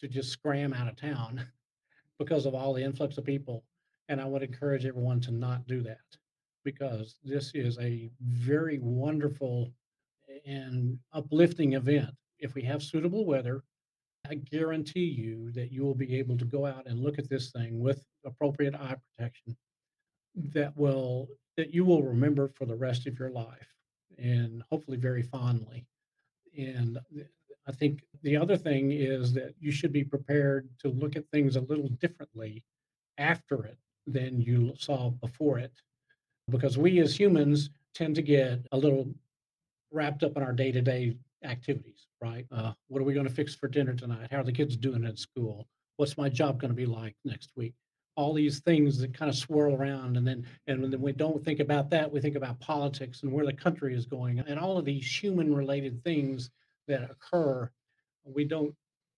to 0.00 0.08
just 0.08 0.30
scram 0.30 0.72
out 0.72 0.88
of 0.88 0.96
town 0.96 1.46
because 2.18 2.46
of 2.46 2.54
all 2.54 2.72
the 2.72 2.82
influx 2.82 3.18
of 3.18 3.24
people. 3.24 3.64
And 4.08 4.20
I 4.20 4.24
would 4.24 4.42
encourage 4.42 4.86
everyone 4.86 5.20
to 5.20 5.32
not 5.32 5.66
do 5.66 5.82
that 5.82 5.98
because 6.64 7.16
this 7.24 7.52
is 7.54 7.78
a 7.78 8.10
very 8.20 8.78
wonderful 8.80 9.72
and 10.46 10.98
uplifting 11.12 11.74
event. 11.74 12.10
If 12.38 12.54
we 12.54 12.62
have 12.62 12.82
suitable 12.82 13.24
weather, 13.24 13.62
I 14.28 14.34
guarantee 14.34 15.04
you 15.04 15.50
that 15.52 15.72
you 15.72 15.82
will 15.82 15.94
be 15.94 16.18
able 16.18 16.36
to 16.38 16.44
go 16.44 16.66
out 16.66 16.86
and 16.86 17.00
look 17.00 17.18
at 17.18 17.28
this 17.28 17.50
thing 17.50 17.80
with 17.80 18.04
appropriate 18.24 18.74
eye 18.74 18.96
protection 19.16 19.56
that 20.52 20.76
will 20.76 21.28
that 21.56 21.74
you 21.74 21.84
will 21.84 22.02
remember 22.02 22.48
for 22.48 22.64
the 22.64 22.76
rest 22.76 23.06
of 23.06 23.18
your 23.18 23.30
life 23.30 23.74
and 24.18 24.62
hopefully 24.70 24.96
very 24.96 25.22
fondly. 25.22 25.84
And 26.56 26.98
I 27.66 27.72
think 27.72 28.04
the 28.22 28.36
other 28.36 28.56
thing 28.56 28.92
is 28.92 29.32
that 29.34 29.54
you 29.60 29.70
should 29.70 29.92
be 29.92 30.04
prepared 30.04 30.68
to 30.80 30.88
look 30.88 31.16
at 31.16 31.28
things 31.28 31.56
a 31.56 31.60
little 31.60 31.88
differently 31.88 32.64
after 33.18 33.64
it 33.64 33.78
than 34.06 34.40
you 34.40 34.74
saw 34.78 35.10
before 35.10 35.58
it. 35.58 35.72
Because 36.48 36.78
we 36.78 36.98
as 37.00 37.18
humans 37.18 37.70
tend 37.94 38.14
to 38.16 38.22
get 38.22 38.66
a 38.72 38.78
little 38.78 39.08
wrapped 39.92 40.22
up 40.22 40.36
in 40.36 40.42
our 40.42 40.52
day 40.52 40.72
to 40.72 40.80
day 40.80 41.16
activities, 41.44 42.06
right? 42.20 42.46
Uh, 42.52 42.72
what 42.88 43.00
are 43.00 43.04
we 43.04 43.14
going 43.14 43.26
to 43.26 43.32
fix 43.32 43.54
for 43.54 43.68
dinner 43.68 43.94
tonight? 43.94 44.28
How 44.30 44.38
are 44.38 44.44
the 44.44 44.52
kids 44.52 44.76
doing 44.76 45.04
at 45.04 45.18
school? 45.18 45.66
What's 45.96 46.18
my 46.18 46.28
job 46.28 46.60
going 46.60 46.70
to 46.70 46.76
be 46.76 46.86
like 46.86 47.16
next 47.24 47.50
week? 47.56 47.74
all 48.16 48.34
these 48.34 48.60
things 48.60 48.98
that 48.98 49.14
kind 49.14 49.30
of 49.30 49.36
swirl 49.36 49.74
around 49.74 50.16
and 50.16 50.26
then 50.26 50.44
and 50.66 50.92
then 50.92 51.00
we 51.00 51.12
don't 51.12 51.44
think 51.44 51.60
about 51.60 51.88
that 51.88 52.10
we 52.10 52.20
think 52.20 52.36
about 52.36 52.60
politics 52.60 53.22
and 53.22 53.32
where 53.32 53.46
the 53.46 53.52
country 53.52 53.94
is 53.94 54.04
going 54.04 54.40
and 54.40 54.58
all 54.58 54.76
of 54.76 54.84
these 54.84 55.06
human 55.06 55.54
related 55.54 56.02
things 56.04 56.50
that 56.86 57.10
occur 57.10 57.70
we 58.24 58.44
don't 58.44 58.74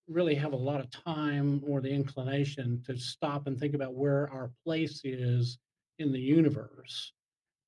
really 0.09 0.35
have 0.35 0.53
a 0.53 0.57
lot 0.57 0.81
of 0.81 0.91
time 0.91 1.63
or 1.67 1.81
the 1.81 1.91
inclination 1.91 2.83
to 2.87 2.97
stop 2.97 3.47
and 3.47 3.59
think 3.59 3.75
about 3.75 3.95
where 3.95 4.31
our 4.33 4.51
place 4.65 5.01
is 5.05 5.59
in 5.99 6.13
the 6.13 6.21
universe 6.21 7.13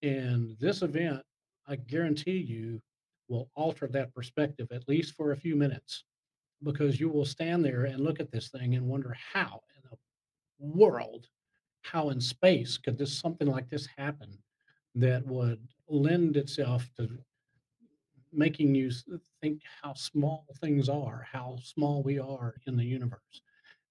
and 0.02 0.56
this 0.60 0.82
event 0.82 1.20
i 1.66 1.74
guarantee 1.74 2.38
you 2.38 2.80
will 3.28 3.50
alter 3.54 3.86
that 3.88 4.14
perspective 4.14 4.68
at 4.70 4.88
least 4.88 5.14
for 5.14 5.32
a 5.32 5.36
few 5.36 5.56
minutes 5.56 6.04
because 6.62 7.00
you 7.00 7.08
will 7.08 7.24
stand 7.24 7.64
there 7.64 7.84
and 7.84 8.00
look 8.00 8.20
at 8.20 8.30
this 8.30 8.48
thing 8.48 8.74
and 8.74 8.86
wonder 8.86 9.14
how 9.32 9.60
in 9.76 9.82
the 9.90 9.96
world 10.58 11.28
how 11.82 12.10
in 12.10 12.20
space 12.20 12.78
could 12.78 12.96
this 12.96 13.12
something 13.12 13.48
like 13.48 13.68
this 13.68 13.86
happen 13.96 14.38
that 14.94 15.26
would 15.26 15.60
lend 15.88 16.36
itself 16.36 16.88
to 16.96 17.08
making 18.32 18.74
you 18.74 18.90
think 19.40 19.60
how 19.82 19.94
small 19.94 20.46
things 20.60 20.88
are 20.88 21.26
how 21.30 21.56
small 21.62 22.02
we 22.02 22.18
are 22.18 22.54
in 22.66 22.76
the 22.76 22.84
universe 22.84 23.42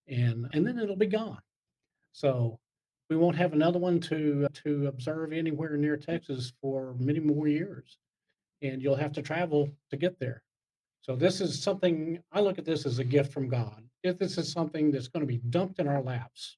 and 0.08 0.48
and 0.54 0.66
then 0.66 0.80
it'll 0.80 0.96
be 0.96 1.06
gone. 1.06 1.42
So 2.12 2.60
we 3.10 3.16
won't 3.16 3.38
have 3.38 3.54
another 3.54 3.80
one 3.80 4.00
to 4.02 4.48
to 4.64 4.88
observe 4.88 5.34
anywhere 5.34 5.78
near 5.78 5.98
texas 5.98 6.54
for 6.62 6.96
many 7.00 7.20
more 7.20 7.48
years 7.48 7.98
and 8.64 8.82
you'll 8.82 8.96
have 8.96 9.14
to 9.14 9.22
travel 9.22 9.70
to 9.92 9.98
get 9.98 10.20
there 10.20 10.42
so 11.02 11.16
this 11.16 11.40
is 11.42 11.62
something 11.62 12.20
i 12.32 12.40
look 12.40 12.58
at 12.58 12.66
this 12.66 12.86
as 12.86 13.00
a 13.00 13.04
gift 13.04 13.32
from 13.32 13.48
god 13.48 13.84
if 14.04 14.20
this 14.20 14.38
is 14.38 14.52
something 14.52 14.92
that's 14.92 15.08
going 15.08 15.22
to 15.22 15.28
be 15.28 15.42
dumped 15.50 15.80
in 15.80 15.88
our 15.88 16.02
laps 16.02 16.58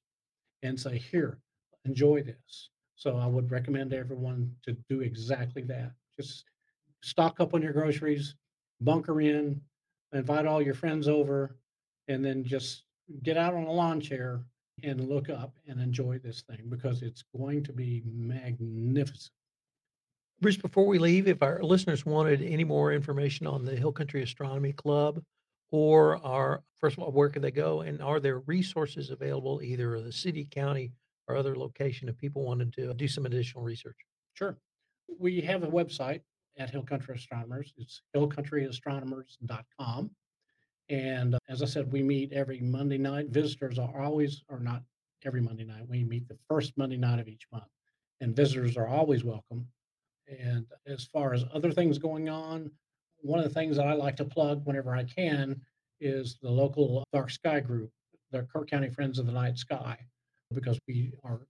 and 0.62 0.78
say, 0.78 0.98
here, 0.98 1.38
enjoy 1.84 2.22
this. 2.22 2.70
So 2.96 3.16
I 3.16 3.26
would 3.26 3.50
recommend 3.50 3.92
everyone 3.92 4.52
to 4.64 4.76
do 4.88 5.00
exactly 5.00 5.62
that. 5.62 5.92
Just 6.18 6.44
stock 7.02 7.40
up 7.40 7.54
on 7.54 7.62
your 7.62 7.72
groceries, 7.72 8.34
bunker 8.80 9.20
in, 9.20 9.60
invite 10.12 10.46
all 10.46 10.62
your 10.62 10.74
friends 10.74 11.08
over, 11.08 11.56
and 12.08 12.24
then 12.24 12.44
just 12.44 12.84
get 13.22 13.36
out 13.36 13.54
on 13.54 13.64
a 13.64 13.72
lawn 13.72 14.00
chair 14.00 14.40
and 14.82 15.08
look 15.08 15.30
up 15.30 15.56
and 15.68 15.80
enjoy 15.80 16.18
this 16.18 16.42
thing 16.42 16.66
because 16.68 17.02
it's 17.02 17.24
going 17.36 17.62
to 17.64 17.72
be 17.72 18.02
magnificent. 18.06 19.30
Bruce, 20.40 20.58
before 20.58 20.86
we 20.86 20.98
leave, 20.98 21.28
if 21.28 21.42
our 21.42 21.62
listeners 21.62 22.04
wanted 22.04 22.42
any 22.42 22.64
more 22.64 22.92
information 22.92 23.46
on 23.46 23.64
the 23.64 23.74
Hill 23.74 23.92
Country 23.92 24.22
Astronomy 24.22 24.72
Club, 24.72 25.22
or 25.70 26.22
are, 26.24 26.62
first 26.78 26.98
of 26.98 27.02
all, 27.02 27.10
where 27.10 27.30
can 27.30 27.40
they 27.40 27.50
go? 27.50 27.80
And 27.80 28.02
are 28.02 28.20
there 28.20 28.40
resources 28.40 29.10
available, 29.10 29.62
either 29.62 29.98
the 30.00 30.12
city, 30.12 30.46
county, 30.50 30.92
or 31.26 31.36
other 31.36 31.56
location 31.56 32.08
if 32.08 32.18
people 32.18 32.44
wanted 32.44 32.72
to 32.74 32.92
do 32.94 33.08
some 33.08 33.24
additional 33.24 33.64
research? 33.64 33.96
Sure. 34.34 34.58
We 35.18 35.40
have 35.40 35.62
a 35.62 35.68
website 35.68 36.20
at 36.58 36.68
Hill 36.68 36.82
Country 36.82 37.14
Astronomers. 37.14 37.72
It's 37.78 38.02
hillcountryastronomers.com. 38.14 40.10
And 40.88 41.34
uh, 41.34 41.38
as 41.48 41.62
I 41.62 41.66
said, 41.66 41.90
we 41.90 42.02
meet 42.02 42.32
every 42.32 42.60
Monday 42.60 42.98
night. 42.98 43.30
Visitors 43.30 43.78
are 43.78 44.02
always, 44.02 44.42
or 44.48 44.60
not 44.60 44.82
every 45.24 45.40
Monday 45.40 45.64
night, 45.64 45.88
we 45.88 46.04
meet 46.04 46.28
the 46.28 46.36
first 46.48 46.76
Monday 46.76 46.98
night 46.98 47.20
of 47.20 47.28
each 47.28 47.46
month. 47.50 47.64
And 48.20 48.36
visitors 48.36 48.76
are 48.76 48.86
always 48.86 49.24
welcome. 49.24 49.66
And 50.28 50.66
as 50.86 51.04
far 51.04 51.34
as 51.34 51.44
other 51.52 51.70
things 51.70 51.98
going 51.98 52.28
on, 52.28 52.70
one 53.20 53.38
of 53.38 53.44
the 53.44 53.54
things 53.54 53.76
that 53.76 53.86
I 53.86 53.94
like 53.94 54.16
to 54.16 54.24
plug 54.24 54.64
whenever 54.64 54.94
I 54.94 55.04
can 55.04 55.60
is 56.00 56.38
the 56.42 56.50
local 56.50 57.04
Dark 57.12 57.30
Sky 57.30 57.60
group, 57.60 57.90
the 58.30 58.42
Kerr 58.42 58.64
County 58.64 58.90
Friends 58.90 59.18
of 59.18 59.26
the 59.26 59.32
Night 59.32 59.58
Sky, 59.58 59.96
because 60.52 60.78
we 60.86 61.12
are 61.24 61.40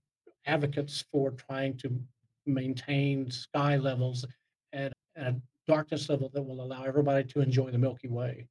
advocates 0.45 1.03
for 1.11 1.31
trying 1.31 1.77
to 1.77 1.99
maintain 2.45 3.29
sky 3.29 3.75
levels 3.75 4.25
at, 4.73 4.93
at 5.15 5.27
a 5.33 5.35
darkness 5.67 6.09
level 6.09 6.29
that 6.33 6.41
will 6.41 6.61
allow 6.61 6.83
everybody 6.83 7.23
to 7.25 7.41
enjoy 7.41 7.69
the 7.69 7.77
Milky 7.77 8.07
Way. 8.07 8.47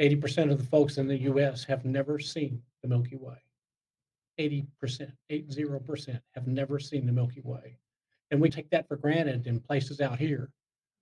80% 0.00 0.50
of 0.50 0.58
the 0.58 0.64
folks 0.64 0.96
in 0.96 1.06
the 1.06 1.18
US 1.22 1.64
have 1.64 1.84
never 1.84 2.18
seen 2.18 2.60
the 2.82 2.88
Milky 2.88 3.16
Way. 3.16 3.36
80%, 4.40 5.12
80% 5.30 6.20
have 6.34 6.46
never 6.46 6.78
seen 6.80 7.06
the 7.06 7.12
Milky 7.12 7.42
Way. 7.44 7.78
And 8.34 8.42
we 8.42 8.50
take 8.50 8.68
that 8.70 8.88
for 8.88 8.96
granted 8.96 9.46
in 9.46 9.60
places 9.60 10.00
out 10.00 10.18
here. 10.18 10.50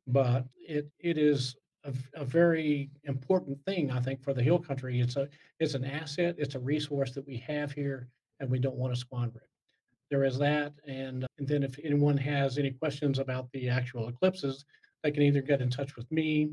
But 0.07 0.45
it, 0.57 0.87
it 1.01 1.17
is 1.17 1.57
a, 1.83 1.95
a 2.13 2.27
very 2.27 2.91
important 3.05 3.59
thing, 3.65 3.91
I 3.91 4.01
think, 4.01 4.23
for 4.23 4.35
the 4.35 4.43
hill 4.43 4.59
country. 4.59 5.01
It's 5.01 5.17
a 5.17 5.31
it's 5.59 5.73
an 5.73 5.87
asset. 5.87 6.35
It's 6.37 6.57
a 6.57 6.59
resource 6.59 7.13
that 7.13 7.27
we 7.27 7.39
have 7.39 7.73
here, 7.73 8.09
and 8.39 8.51
we 8.51 8.59
don't 8.59 8.77
want 8.77 8.93
to 8.93 9.01
squander 9.01 9.39
it. 9.39 9.49
There 10.11 10.25
is 10.25 10.39
that, 10.41 10.75
and, 10.87 11.25
and 11.39 11.49
then 11.49 11.63
if 11.63 11.79
anyone 11.83 12.19
has 12.19 12.59
any 12.59 12.71
questions 12.71 13.19
about 13.19 13.51
the 13.53 13.71
actual 13.71 14.09
eclipses, 14.09 14.67
they 15.03 15.11
can 15.11 15.23
either 15.23 15.41
get 15.41 15.63
in 15.63 15.71
touch 15.71 15.97
with 15.97 16.13
me, 16.13 16.51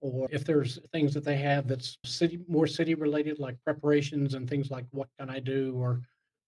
or 0.00 0.28
if 0.30 0.44
there's 0.44 0.78
things 0.92 1.12
that 1.14 1.24
they 1.24 1.38
have 1.38 1.66
that's 1.66 1.98
city 2.04 2.38
more 2.46 2.68
city 2.68 2.94
related, 2.94 3.40
like 3.40 3.56
preparations 3.64 4.34
and 4.34 4.48
things 4.48 4.70
like 4.70 4.84
what 4.92 5.08
can 5.18 5.28
I 5.28 5.40
do, 5.40 5.74
or 5.74 6.02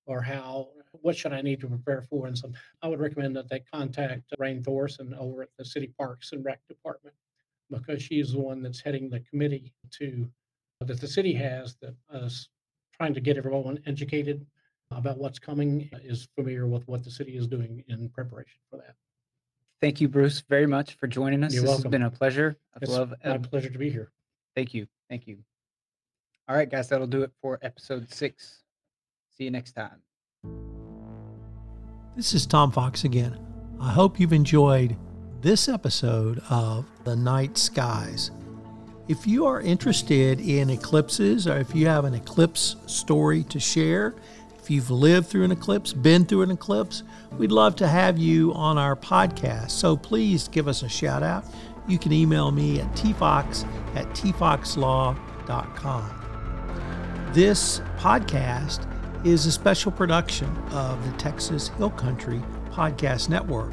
or 0.06 0.20
how 0.22 0.68
what 1.00 1.16
should 1.16 1.32
I 1.32 1.40
need 1.40 1.60
to 1.60 1.66
prepare 1.68 2.02
for. 2.02 2.26
And 2.26 2.36
so 2.36 2.52
I 2.82 2.88
would 2.88 3.00
recommend 3.00 3.34
that 3.36 3.48
they 3.48 3.60
contact 3.60 4.32
Rain 4.38 4.62
Thorson 4.62 5.14
over 5.18 5.42
at 5.42 5.48
the 5.58 5.64
City 5.64 5.92
Parks 5.98 6.32
and 6.32 6.44
Rec 6.44 6.60
Department 6.68 7.14
because 7.70 8.02
she's 8.02 8.32
the 8.32 8.38
one 8.40 8.62
that's 8.62 8.80
heading 8.80 9.08
the 9.08 9.20
committee 9.20 9.72
to 9.98 10.28
that 10.80 11.00
the 11.00 11.06
city 11.08 11.32
has 11.32 11.76
that 11.80 11.94
is 12.12 12.48
trying 12.94 13.14
to 13.14 13.20
get 13.20 13.36
everyone 13.36 13.78
educated 13.86 14.44
about 14.90 15.16
what's 15.16 15.38
coming, 15.38 15.88
is 16.02 16.28
familiar 16.34 16.66
with 16.66 16.86
what 16.86 17.02
the 17.02 17.10
city 17.10 17.36
is 17.36 17.46
doing 17.46 17.82
in 17.88 18.08
preparation 18.10 18.58
for 18.68 18.76
that. 18.76 18.94
Thank 19.80 20.00
you, 20.00 20.08
Bruce, 20.08 20.42
very 20.42 20.66
much 20.66 20.94
for 20.94 21.06
joining 21.06 21.42
us. 21.42 21.54
You're 21.54 21.62
this 21.62 21.68
welcome. 21.68 21.84
has 21.84 21.90
been 21.90 22.02
a 22.02 22.10
pleasure. 22.10 22.56
I 22.74 22.78
It's 22.82 22.90
love. 22.90 23.14
my 23.24 23.30
uh, 23.30 23.38
pleasure 23.38 23.70
to 23.70 23.78
be 23.78 23.90
here. 23.90 24.10
thank 24.54 24.74
you. 24.74 24.86
Thank 25.08 25.26
you. 25.26 25.38
All 26.48 26.56
right, 26.56 26.68
guys, 26.68 26.88
that'll 26.88 27.06
do 27.06 27.22
it 27.22 27.30
for 27.40 27.58
episode 27.62 28.12
six. 28.12 28.61
See 29.32 29.44
you 29.44 29.50
next 29.50 29.72
time. 29.72 30.02
This 32.16 32.34
is 32.34 32.44
Tom 32.46 32.70
Fox 32.70 33.04
again. 33.04 33.38
I 33.80 33.90
hope 33.90 34.20
you've 34.20 34.34
enjoyed 34.34 34.94
this 35.40 35.68
episode 35.68 36.42
of 36.50 36.84
The 37.04 37.16
Night 37.16 37.56
Skies. 37.56 38.30
If 39.08 39.26
you 39.26 39.46
are 39.46 39.62
interested 39.62 40.38
in 40.38 40.68
eclipses 40.68 41.48
or 41.48 41.56
if 41.56 41.74
you 41.74 41.86
have 41.86 42.04
an 42.04 42.12
eclipse 42.12 42.76
story 42.86 43.42
to 43.44 43.58
share, 43.58 44.14
if 44.58 44.70
you've 44.70 44.90
lived 44.90 45.28
through 45.28 45.44
an 45.44 45.50
eclipse, 45.50 45.94
been 45.94 46.26
through 46.26 46.42
an 46.42 46.50
eclipse, 46.50 47.02
we'd 47.38 47.50
love 47.50 47.74
to 47.76 47.88
have 47.88 48.18
you 48.18 48.52
on 48.52 48.76
our 48.76 48.94
podcast. 48.94 49.70
So 49.70 49.96
please 49.96 50.46
give 50.48 50.68
us 50.68 50.82
a 50.82 50.88
shout 50.88 51.22
out. 51.22 51.46
You 51.88 51.98
can 51.98 52.12
email 52.12 52.50
me 52.52 52.80
at 52.80 52.92
tfox 52.92 53.66
at 53.96 54.06
tfoxlaw.com. 54.10 55.18
This 57.32 57.80
podcast 57.96 58.91
is 59.24 59.46
a 59.46 59.52
special 59.52 59.92
production 59.92 60.48
of 60.72 61.04
the 61.08 61.16
Texas 61.16 61.68
Hill 61.68 61.90
Country 61.90 62.42
Podcast 62.70 63.28
Network. 63.28 63.72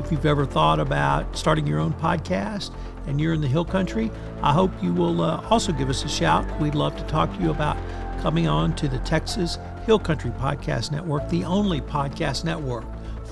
If 0.00 0.10
you've 0.10 0.24
ever 0.24 0.46
thought 0.46 0.80
about 0.80 1.36
starting 1.36 1.66
your 1.66 1.80
own 1.80 1.92
podcast 1.94 2.72
and 3.06 3.20
you're 3.20 3.34
in 3.34 3.42
the 3.42 3.48
Hill 3.48 3.64
Country, 3.64 4.10
I 4.42 4.54
hope 4.54 4.70
you 4.82 4.94
will 4.94 5.20
uh, 5.20 5.46
also 5.50 5.72
give 5.72 5.90
us 5.90 6.04
a 6.04 6.08
shout. 6.08 6.44
We'd 6.60 6.74
love 6.74 6.96
to 6.96 7.04
talk 7.04 7.34
to 7.36 7.42
you 7.42 7.50
about 7.50 7.76
coming 8.22 8.48
on 8.48 8.74
to 8.76 8.88
the 8.88 8.98
Texas 9.00 9.58
Hill 9.84 9.98
Country 9.98 10.30
Podcast 10.30 10.92
Network, 10.92 11.28
the 11.28 11.44
only 11.44 11.82
podcast 11.82 12.44
network 12.44 12.84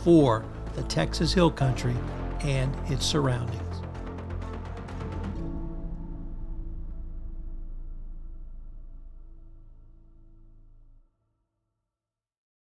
for 0.03 0.45
the 0.75 0.83
Texas 0.83 1.33
Hill 1.33 1.51
Country 1.51 1.97
and 2.43 2.75
its 2.91 3.07
surroundings. 3.07 3.64